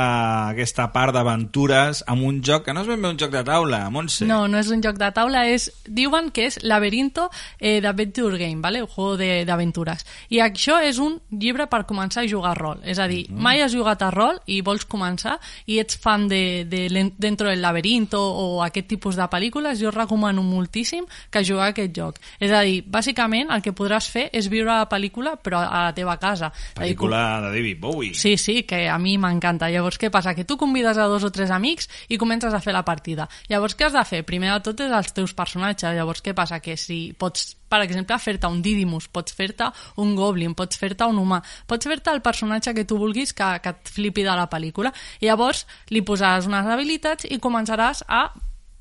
[0.51, 3.79] aquesta part d'aventures amb un joc que no és ben bé un joc de taula,
[3.91, 4.27] Montse.
[4.29, 8.61] No, no és un joc de taula, és, diuen que és Laberinto eh, d'Adventure Game,
[8.61, 8.83] ¿vale?
[8.83, 10.05] un juego de- d'aventures.
[10.29, 12.81] I això és un llibre per començar a jugar a rol.
[12.85, 16.65] És a dir, mai has jugat a rol i vols començar i ets fan de,
[16.69, 21.71] de Dentro del Laberinto o aquest tipus de pel·lícules, jo recomano moltíssim que jugueu a
[21.73, 22.21] aquest joc.
[22.41, 25.95] És a dir, bàsicament el que podràs fer és viure la pel·lícula però a la
[25.97, 26.53] teva casa.
[26.77, 28.15] Pel·lícula de David Bowie.
[28.15, 29.69] Sí, sí, que a mi m'encanta.
[29.71, 30.35] Llavors, què passa?
[30.35, 33.29] Que tu convides a dos o tres amics i comences a fer la partida.
[33.47, 34.25] Llavors, què has de fer?
[34.27, 35.95] Primer de tot és els teus personatges.
[35.95, 36.59] Llavors, què passa?
[36.65, 39.71] Que si pots, per exemple, fer-te un Didymus, pots fer-te
[40.03, 43.77] un Goblin, pots fer-te un humà, pots fer-te el personatge que tu vulguis que, que
[43.77, 44.91] et flipi de la pel·lícula.
[45.23, 48.27] Llavors li posaràs unes habilitats i començaràs a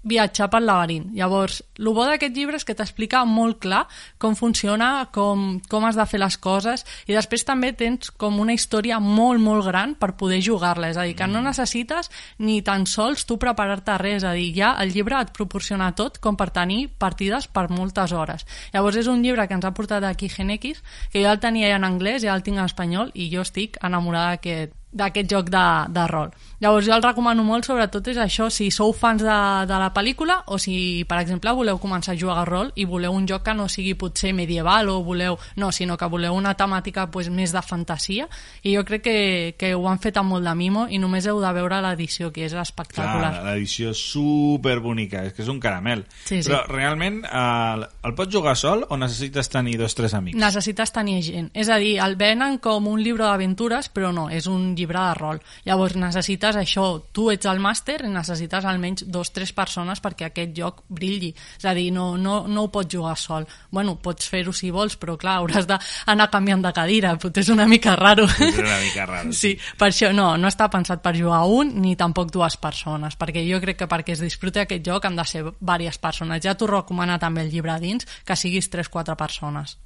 [0.06, 1.10] viatjar pel laberint.
[1.18, 3.84] Llavors, el bo d'aquest llibre és que t'explica molt clar
[4.22, 8.54] com funciona, com, com has de fer les coses, i després també tens com una
[8.56, 10.92] història molt, molt gran per poder jugar-la.
[10.94, 14.22] És a dir, que no necessites ni tan sols tu preparar-te res.
[14.22, 18.14] És a dir, ja el llibre et proporciona tot com per tenir partides per moltes
[18.14, 18.46] hores.
[18.74, 21.82] Llavors, és un llibre que ens ha portat aquí Genex, que jo el tenia ja
[21.82, 25.66] en anglès, ja el tinc en espanyol, i jo estic enamorada d'aquest d'aquest joc de,
[25.92, 26.32] de rol.
[26.66, 29.38] Llavors jo el recomano molt, sobretot és això, si sou fans de,
[29.70, 33.14] de la pel·lícula o si, per exemple, voleu començar a jugar a rol i voleu
[33.14, 37.06] un joc que no sigui potser medieval o voleu, no, sinó que voleu una temàtica
[37.14, 38.26] pues, més de fantasia
[38.64, 39.20] i jo crec que,
[39.60, 42.48] que ho han fet amb molt de mimo i només heu de veure l'edició, que
[42.48, 43.30] és espectacular.
[43.36, 46.02] Clar, l'edició és super bonica, és que és un caramel.
[46.24, 46.50] Sí, sí.
[46.50, 50.40] Però realment eh, el pots jugar sol o necessites tenir dos tres amics?
[50.40, 51.50] necessites tenir gent.
[51.54, 55.14] És a dir, el venen com un llibre d'aventures, però no, és un llibre de
[55.18, 55.42] rol.
[55.68, 60.54] Llavors necessites això, tu ets el màster i necessites almenys dos tres persones perquè aquest
[60.58, 61.32] joc brilli.
[61.60, 63.48] És a dir, no, no, no ho pots jugar sol.
[63.72, 67.68] Bueno, pots fer-ho si vols, però clar, hauràs d'anar canviant de cadira, potser és una
[67.70, 68.28] mica raro.
[68.28, 71.96] És una mica raro, Sí, per això no, no està pensat per jugar un ni
[72.00, 75.44] tampoc dues persones, perquè jo crec que perquè es disfruti aquest joc han de ser
[75.46, 76.44] diverses persones.
[76.44, 79.78] Ja t'ho recomana també el llibre dins, que siguis 3-4 persones.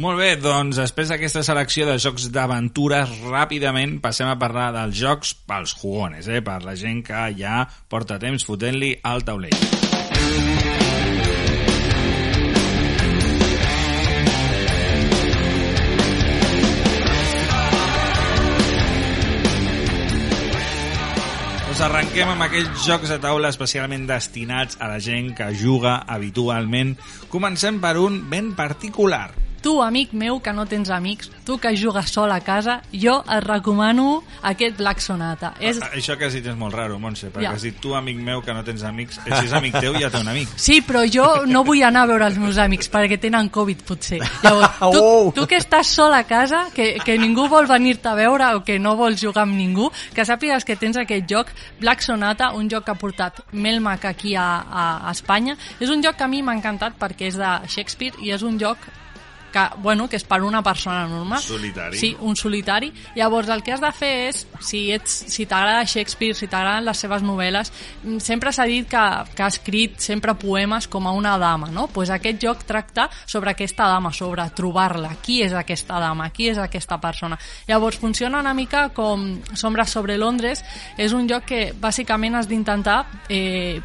[0.00, 5.34] Molt bé, doncs després d'aquesta selecció de jocs d'aventures, ràpidament passem a parlar dels jocs
[5.44, 6.40] pels jugones, eh?
[6.40, 7.58] per la gent que ja
[7.92, 9.52] porta temps fotent-li al taulell.
[21.68, 26.96] Doncs arrenquem amb aquells jocs de taula especialment destinats a la gent que juga habitualment.
[27.28, 29.26] Comencem per un ben particular.
[29.62, 33.44] Tu, amic meu, que no tens amics, tu que jugues sol a casa, jo et
[33.44, 35.52] recomano aquest Black Sonata.
[35.60, 35.78] És...
[35.80, 37.52] A- Això que has dit és molt raro, Montse, perquè Ja.
[37.54, 39.20] has dit tu, amic meu, que no tens amics.
[39.24, 40.48] Eh, si és amic teu, ja té un amic.
[40.56, 44.18] Sí, però jo no vull anar a veure els meus amics perquè tenen Covid, potser.
[44.42, 48.48] Llavors, tu, tu que estàs sol a casa, que, que ningú vol venir-te a veure
[48.56, 52.50] o que no vols jugar amb ningú, que sàpigues que tens aquest joc, Black Sonata,
[52.58, 55.54] un joc que ha portat Melmac aquí a, a, a Espanya.
[55.78, 58.58] És un joc que a mi m'ha encantat perquè és de Shakespeare i és un
[58.58, 58.78] joc
[59.52, 61.42] que, bueno, que és per una persona normal.
[61.42, 61.98] Solitari.
[61.98, 62.92] Sí, un solitari.
[63.14, 67.04] Llavors, el que has de fer és, si, ets, si t'agrada Shakespeare, si t'agraden les
[67.04, 67.72] seves novel·les,
[68.02, 69.04] mm, sempre s'ha dit que,
[69.36, 71.86] que ha escrit sempre poemes com a una dama, no?
[71.92, 75.14] pues aquest joc tracta sobre aquesta dama, sobre trobar-la.
[75.22, 76.30] Qui és aquesta dama?
[76.34, 77.38] Qui és aquesta persona?
[77.68, 80.64] Llavors, funciona una mica com Sombras sobre Londres.
[80.96, 83.80] És un joc que, bàsicament, has d'intentar eh,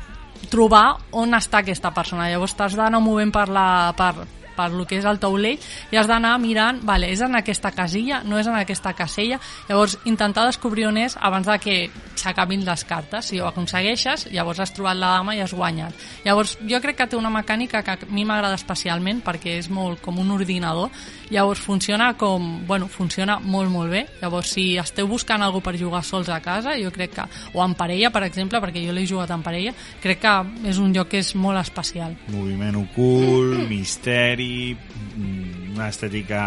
[0.52, 2.30] trobar on està aquesta persona.
[2.32, 4.28] Llavors t'has d'anar movent per, la, per,
[4.58, 8.24] per lo que és el taulell i has d'anar mirant, vale, és en aquesta casilla,
[8.26, 9.40] no és en aquesta casella,
[9.70, 11.78] llavors intentar descobrir on és abans de que
[12.18, 15.96] s'acabin les cartes, si ho aconsegueixes llavors has trobat la dama i has guanyat.
[16.26, 20.02] Llavors jo crec que té una mecànica que a mi m'agrada especialment perquè és molt
[20.04, 20.92] com un ordinador,
[21.30, 24.06] llavors funciona com, bueno, funciona molt molt bé.
[24.22, 27.76] Llavors si esteu buscant algú per jugar sols a casa, jo crec que, o en
[27.78, 30.36] parella per exemple, perquè jo l'he jugat en parella crec que
[30.72, 32.16] és un joc que és molt especial.
[32.34, 36.42] Moviment ocult, misteri, mm, una estètica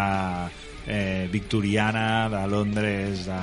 [0.86, 3.40] eh, victoriana de Londres de,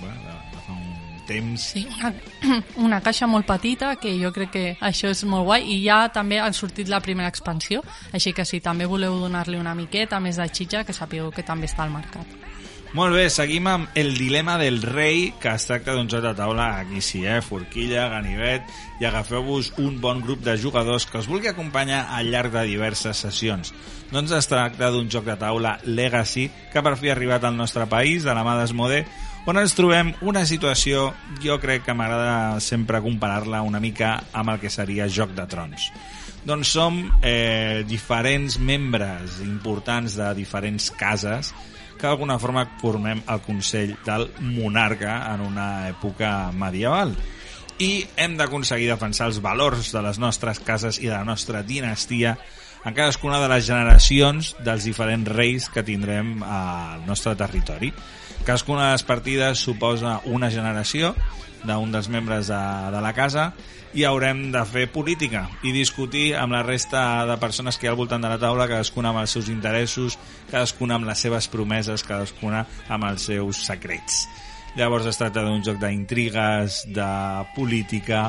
[0.00, 1.60] bueno, de, de fa un temps.
[1.72, 2.12] Sí, una,
[2.86, 6.40] una caixa molt petita que jo crec que això és molt guai i ja també
[6.42, 10.48] han sortit la primera expansió així que si també voleu donar-li una miqueta més de
[10.48, 12.49] xitxa que sapigueu que també està al mercat
[12.90, 16.80] Molt bé, seguim amb El dilema del rei, que es tracta d'un joc de taula,
[16.80, 17.38] aquí sí, eh?
[17.38, 18.66] forquilla, ganivet,
[18.98, 23.22] i agafeu-vos un bon grup de jugadors que us vulgui acompanyar al llarg de diverses
[23.22, 23.70] sessions.
[24.10, 27.86] Doncs es tracta d'un joc de taula Legacy, que per fi ha arribat al nostre
[27.86, 29.04] país, de la mà d'Esmode,
[29.46, 31.12] on ens trobem una situació,
[31.46, 35.92] jo crec que m'agrada sempre comparar-la una mica amb el que seria Joc de Trons.
[36.42, 41.54] Doncs som eh, diferents membres importants de diferents cases
[42.00, 47.12] que d'alguna forma formem el Consell del Monarca en una època medieval
[47.80, 52.34] i hem d'aconseguir defensar els valors de les nostres cases i de la nostra dinastia
[52.84, 57.92] en cadascuna de les generacions dels diferents reis que tindrem al nostre territori.
[58.44, 61.12] Cadascuna de les partides suposa una generació
[61.66, 62.60] d'un dels membres de,
[62.94, 63.50] de la casa
[63.92, 67.92] i haurem de fer política i discutir amb la resta de persones que hi ha
[67.92, 70.16] al voltant de la taula, cadascuna amb els seus interessos,
[70.50, 74.24] cadascuna amb les seves promeses, cadascuna amb els seus secrets.
[74.78, 77.10] Llavors es tracta d'un joc d'intrigues, de
[77.56, 78.28] política,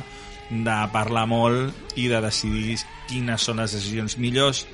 [0.51, 4.65] de parlar molt i de decidir quines són les decisions millors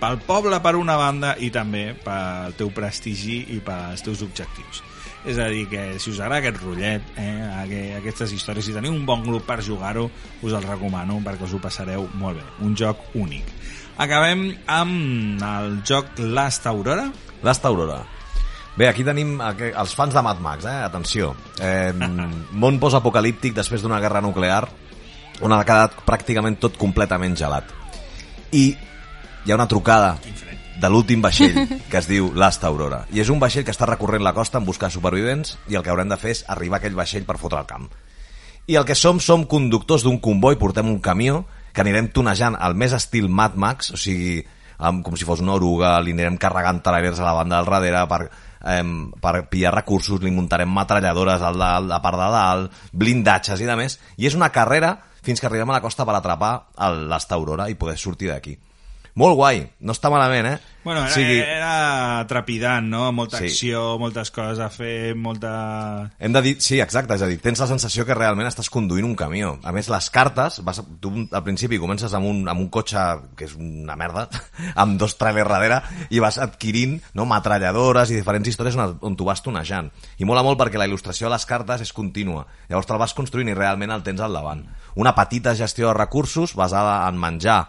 [0.00, 4.82] pel poble per una banda i també pel teu prestigi i pels teus objectius.
[5.26, 9.06] És a dir, que si us agrada aquest rotllet, eh, aquestes històries, si teniu un
[9.08, 10.06] bon grup per jugar-ho,
[10.42, 12.44] us el recomano perquè us ho passareu molt bé.
[12.62, 13.48] Un joc únic.
[13.98, 17.08] Acabem amb el joc Last Aurora.
[17.42, 18.04] Last Aurora.
[18.76, 20.80] Bé, aquí tenim els fans de Mad Max, eh?
[20.84, 21.32] Atenció.
[21.58, 21.92] Eh,
[22.62, 24.66] món post-apocalíptic després d'una guerra nuclear
[25.44, 27.72] on ha quedat pràcticament tot completament gelat.
[28.52, 28.76] I
[29.46, 30.16] hi ha una trucada
[30.80, 31.54] de l'últim vaixell
[31.90, 33.04] que es diu Last Aurora.
[33.14, 35.92] I és un vaixell que està recorrent la costa en buscar supervivents i el que
[35.92, 37.86] haurem de fer és arribar a aquell vaixell per fotre el camp.
[38.66, 42.74] I el que som, som conductors d'un comboi, portem un camió que anirem tonejant al
[42.74, 44.40] més estil Mad Max, o sigui,
[44.82, 48.02] amb, com si fos una oruga, li anirem carregant trailers a la banda del darrere
[48.10, 48.20] per,
[48.74, 48.92] em,
[49.22, 54.00] per pillar recursos, li muntarem metralladores al a part de dalt, blindatges i de més,
[54.18, 56.56] i és una carrera fins que arribem a la costa per atrapar
[57.06, 58.58] l'Asta Aurora i poder sortir d'aquí.
[59.16, 60.56] Molt guai, no està malament, eh?
[60.84, 63.06] Bueno, era, O sigui, era trepidant, no?
[63.16, 63.46] Molta Sí.
[63.48, 66.12] acció, moltes coses a fer, molta...
[66.20, 69.06] Hem de dir, sí, exacte, és a dir, tens la sensació que realment estàs conduint
[69.08, 69.54] un camió.
[69.64, 73.06] A més, les cartes, vas, tu al principi comences amb un, amb un cotxe
[73.40, 74.26] que és una merda,
[74.84, 75.80] amb dos trailers darrere,
[76.12, 79.88] i vas adquirint no, metralladores i diferents històries on, on tu vas tonejant.
[80.20, 82.44] I mola molt perquè la il·lustració de les cartes és contínua.
[82.68, 84.62] Llavors te'l vas construint i realment el tens al davant.
[84.94, 87.64] Una petita gestió de recursos basada en menjar,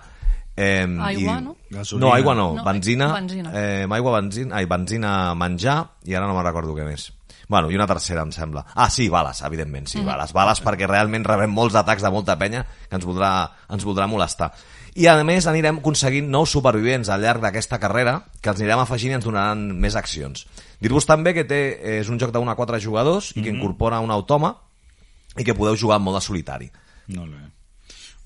[0.58, 1.56] Eh, Aigua, no?
[1.70, 2.06] Gasolina.
[2.08, 3.52] No, aigua no, No, benzina, benzina.
[3.54, 5.78] Eh, aigua, benzina, ai, benzina, menjar,
[6.10, 7.12] i ara no me'n recordo què més.
[7.48, 8.66] Bueno, i una tercera, em sembla.
[8.76, 10.34] Ah, sí, bales, evidentment, sí, bales.
[10.36, 13.30] Bales perquè realment rebem molts atacs de molta penya que ens voldrà,
[13.72, 14.50] ens voldrà molestar.
[14.98, 19.14] I a més anirem aconseguint nous supervivents al llarg d'aquesta carrera que els anirem afegint
[19.14, 20.48] i ens donaran més accions.
[20.82, 21.62] Dir-vos també que té,
[22.02, 24.56] és un joc d'un a quatre jugadors i que incorpora un autòma
[25.38, 26.72] i que podeu jugar en mode solitari.
[27.14, 27.46] Molt bé.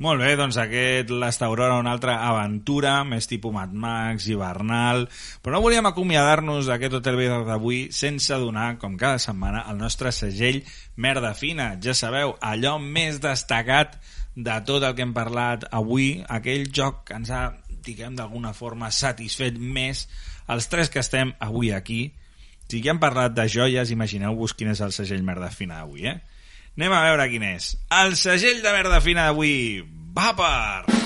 [0.02, 5.04] Molt bé, doncs aquest Last Aurora, una altra aventura, més tipus Mad Max, hivernal...
[5.46, 10.10] Però no volíem acomiadar-nos d'aquest Hotel Vidal d'avui sense donar, com cada setmana, el nostre
[10.10, 10.64] segell
[10.98, 11.76] merda fina.
[11.86, 14.00] Ja sabeu, allò més destacat
[14.34, 17.44] de tot el que hem parlat avui, aquell joc que ens ha,
[17.86, 20.08] diguem, d'alguna forma satisfet més
[20.50, 22.08] els tres que estem avui aquí.
[22.66, 26.41] Si ja hem parlat de joies, imagineu-vos quin és el segell merda fina d'avui, eh?
[26.80, 27.74] Anem a veure quin és.
[27.92, 29.84] El segell de merda fina d'avui
[30.16, 31.02] va per...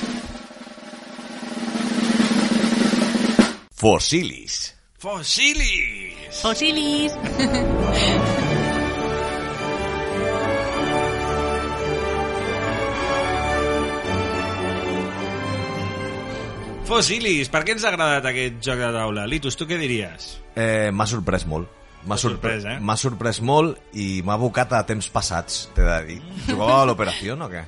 [3.75, 4.59] Fossilis.
[5.01, 6.41] Fossilis!
[6.41, 7.17] Fossilis!
[16.85, 19.25] Fossilis, per què ens ha agradat aquest joc de taula?
[19.25, 20.35] Litus, tu què diries?
[20.53, 21.84] Eh, m'ha sorprès molt.
[22.05, 22.97] M'ha sorprès, sorprès, eh?
[23.01, 26.19] Sorprès molt i m'ha abocat a temps passats, t'he de dir.
[26.47, 27.63] Jugava a l'operació o què?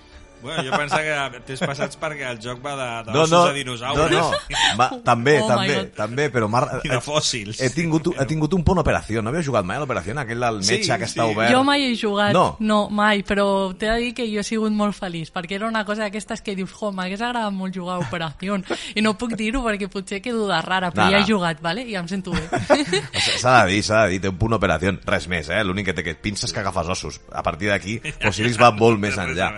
[0.47, 3.41] Bueno, jo pensava que t'has passats perquè el joc va de, de No, ossos no,
[3.51, 4.61] de dinosaures no, no.
[4.79, 6.47] Va, també, Oh també, també, però
[6.83, 7.59] i de fòssils.
[7.61, 9.21] He tingut, he tingut un punt operació.
[9.21, 11.13] No havia jugat mai a l'operació, aquell del Sí, metge que sí.
[11.17, 11.51] està obert.
[11.53, 12.55] Jo mai he jugat, No.
[12.59, 15.83] no, mai, però t'he de dir que jo he sigut molt feliç, perquè era una
[15.85, 18.57] cosa d'aquestes que dius, jo, m'hagués agradat molt jugar a Operació,
[18.95, 21.83] i no puc dir-ho perquè potser quedo de rara, però No, ja he jugat, vale?
[21.87, 22.43] i em sento bé.
[23.41, 24.95] S'ha de dir, s'ha de dir, té un punt operació.
[25.05, 25.63] Res més, eh?
[25.63, 27.19] L'únic que té que pinces que agafes ossos.
[27.31, 29.51] A partir d'aquí, Fossilis va molt més enllà.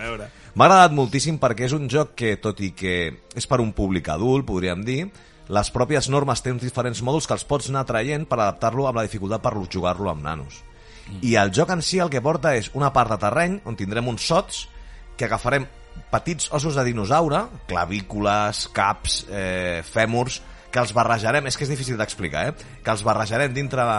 [0.50, 2.94] M'ha agradat moltíssim perquè és un joc que, tot i que
[3.38, 5.04] és per un públic adult, podríem dir,
[5.50, 9.06] les pròpies normes uns diferents mòduls que els pots anar traient per adaptar-lo amb la
[9.06, 10.62] dificultat per jugar-lo amb nanos.
[11.22, 14.08] I el joc en si el que porta és una part de terreny on tindrem
[14.08, 14.66] uns sots
[15.16, 15.66] que agafarem
[16.10, 20.40] petits ossos de dinosaure, clavícules, caps, eh, fèmurs,
[20.70, 22.52] que els barrejarem, és que és difícil d'explicar, eh?
[22.84, 23.98] que els barrejarem dintre de,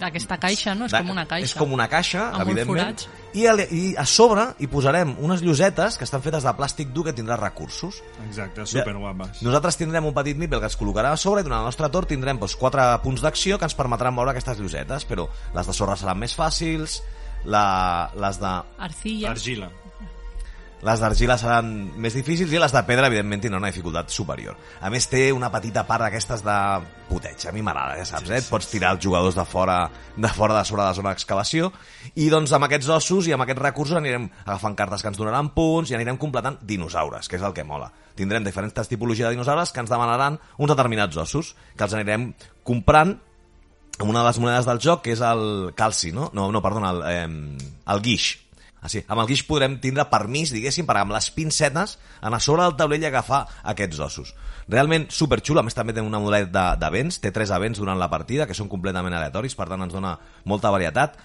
[0.00, 0.86] D'aquesta caixa, no?
[0.88, 1.44] És de- com una caixa.
[1.44, 3.04] És com una caixa, Amb evidentment.
[3.34, 7.04] I, a, I a sobre hi posarem unes llosetes que estan fetes de plàstic dur
[7.04, 8.00] que tindrà recursos.
[8.26, 9.42] Exacte, superguapes.
[9.46, 12.08] Nosaltres tindrem un petit nipel que es col·locarà a sobre i durant el nostre torn
[12.08, 15.96] tindrem doncs, quatre punts d'acció que ens permetran moure aquestes llosetes, però les de sorra
[16.00, 17.02] seran més fàcils,
[17.44, 19.30] la, les de Arcilla.
[19.36, 19.70] Argila.
[20.86, 21.70] Les d'argila seran
[22.00, 24.56] més difícils i les de pedra, evidentment, tindran una dificultat superior.
[24.80, 26.56] A més, té una petita part d'aquestes de
[27.10, 27.44] puteig.
[27.48, 28.40] A mi m'agrada, ja saps, eh?
[28.40, 29.78] Et pots tirar els jugadors de fora
[30.16, 31.70] de fora de sobre de la zona d'excavació
[32.14, 35.52] i doncs amb aquests ossos i amb aquests recursos anirem agafant cartes que ens donaran
[35.54, 37.90] punts i anirem completant dinosaures, que és el que mola.
[38.16, 42.30] Tindrem diferents tipologies de dinosaures que ens demanaran uns determinats ossos, que els anirem
[42.64, 43.18] comprant
[44.00, 46.30] amb una de les monedes del joc, que és el calci, no?
[46.32, 48.32] No, no perdona, el, eh, el guix.
[48.88, 49.02] Sí.
[49.08, 53.02] Amb el guix podrem tindre permís, diguéssim, per amb les pincetes anar sobre del taulell
[53.02, 54.34] i agafar aquests ossos.
[54.68, 58.08] Realment superxulo, a més també té una modalitat de- d'events, té tres events durant la
[58.08, 61.18] partida que són completament aleatoris, per tant ens dona molta varietat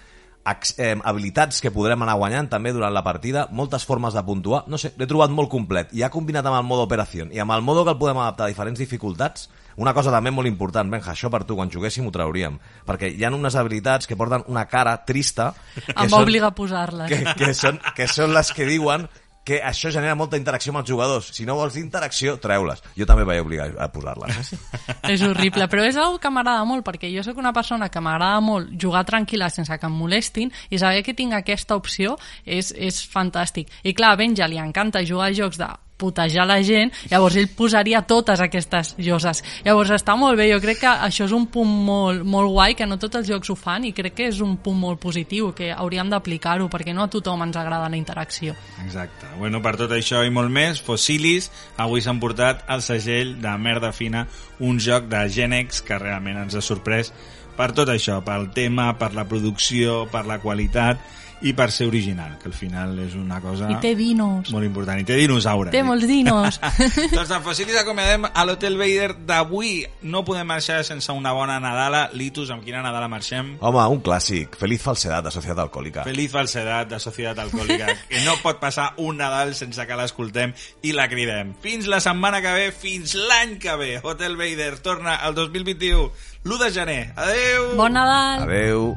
[0.78, 4.78] eh, habilitats que podrem anar guanyant també durant la partida, moltes formes de puntuar, no
[4.78, 7.62] sé, l'he trobat molt complet i ha combinat amb el modo operació i amb el
[7.66, 11.30] modo que el podem adaptar a diferents dificultats una cosa també molt important, Benja, això
[11.32, 14.96] per tu, quan juguéssim ho trauríem, perquè hi ha unes habilitats que porten una cara
[15.04, 17.12] trista que Em va obligar a posar-les.
[17.12, 19.08] que, que, són, que són les que diuen
[19.46, 21.28] que això genera molta interacció amb els jugadors.
[21.30, 22.82] Si no vols interacció, treu-les.
[22.98, 24.50] Jo també vaig obligar a posar-les.
[24.56, 24.96] Eh?
[25.14, 28.42] És horrible, però és una que m'agrada molt, perquè jo sóc una persona que m'agrada
[28.42, 32.98] molt jugar tranquil·la sense que em molestin, i saber que tinc aquesta opció és, és
[33.06, 33.70] fantàstic.
[33.86, 37.48] I clar, a Benja li encanta jugar a jocs de putejar la gent, llavors ell
[37.56, 39.42] posaria totes aquestes lloses.
[39.64, 42.88] Llavors està molt bé, jo crec que això és un punt molt, molt guai, que
[42.88, 45.72] no tots els jocs ho fan, i crec que és un punt molt positiu, que
[45.72, 48.56] hauríem d'aplicar-ho, perquè no a tothom ens agrada la interacció.
[48.84, 49.30] Exacte.
[49.38, 53.92] Bueno, per tot això i molt més, Fossilis avui s'han portat al segell de Merda
[53.96, 54.26] Fina,
[54.60, 57.12] un joc de Genex que realment ens ha sorprès
[57.56, 61.00] per tot això, pel tema, per la producció, per la qualitat
[61.42, 64.48] i per ser original, que al final és una cosa I té dinos.
[64.54, 65.00] molt important.
[65.00, 65.72] I té dinosaures.
[65.74, 66.58] Té molts dinos.
[67.14, 69.84] doncs de Fossilis acomiadem a l'Hotel Vader d'avui.
[70.08, 72.06] No podem marxar sense una bona Nadala.
[72.16, 73.56] Litus, amb quina Nadala marxem?
[73.60, 74.56] Home, un clàssic.
[74.60, 76.06] Feliz falsedad de Societat Alcohòlica.
[76.08, 80.94] Feliz falsedat de Societat Alcohòlica, que no pot passar un Nadal sense que l'escoltem i
[80.96, 81.52] la cridem.
[81.60, 83.92] Fins la setmana que ve, fins l'any que ve.
[84.02, 86.08] Hotel Vader torna el 2021,
[86.44, 87.02] l'1 de gener.
[87.16, 87.76] Adeu!
[87.76, 88.48] Bon Nadal!
[88.48, 88.90] Adeu.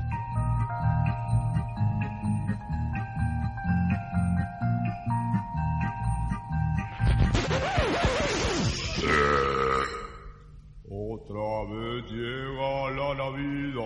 [11.32, 13.86] Otra vez llega la Navidad.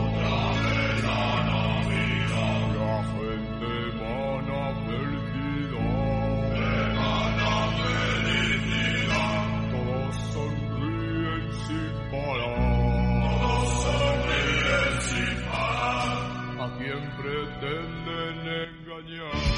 [0.00, 2.60] Otra vez la Navidad.
[2.72, 5.92] La gente mana felicidad.
[6.88, 7.52] Emana
[7.82, 9.44] felicidad.
[9.72, 12.56] Todos sonríen sin parar.
[13.28, 16.16] Todos sonríen sin parar.
[16.60, 19.51] A quien pretenden engañar.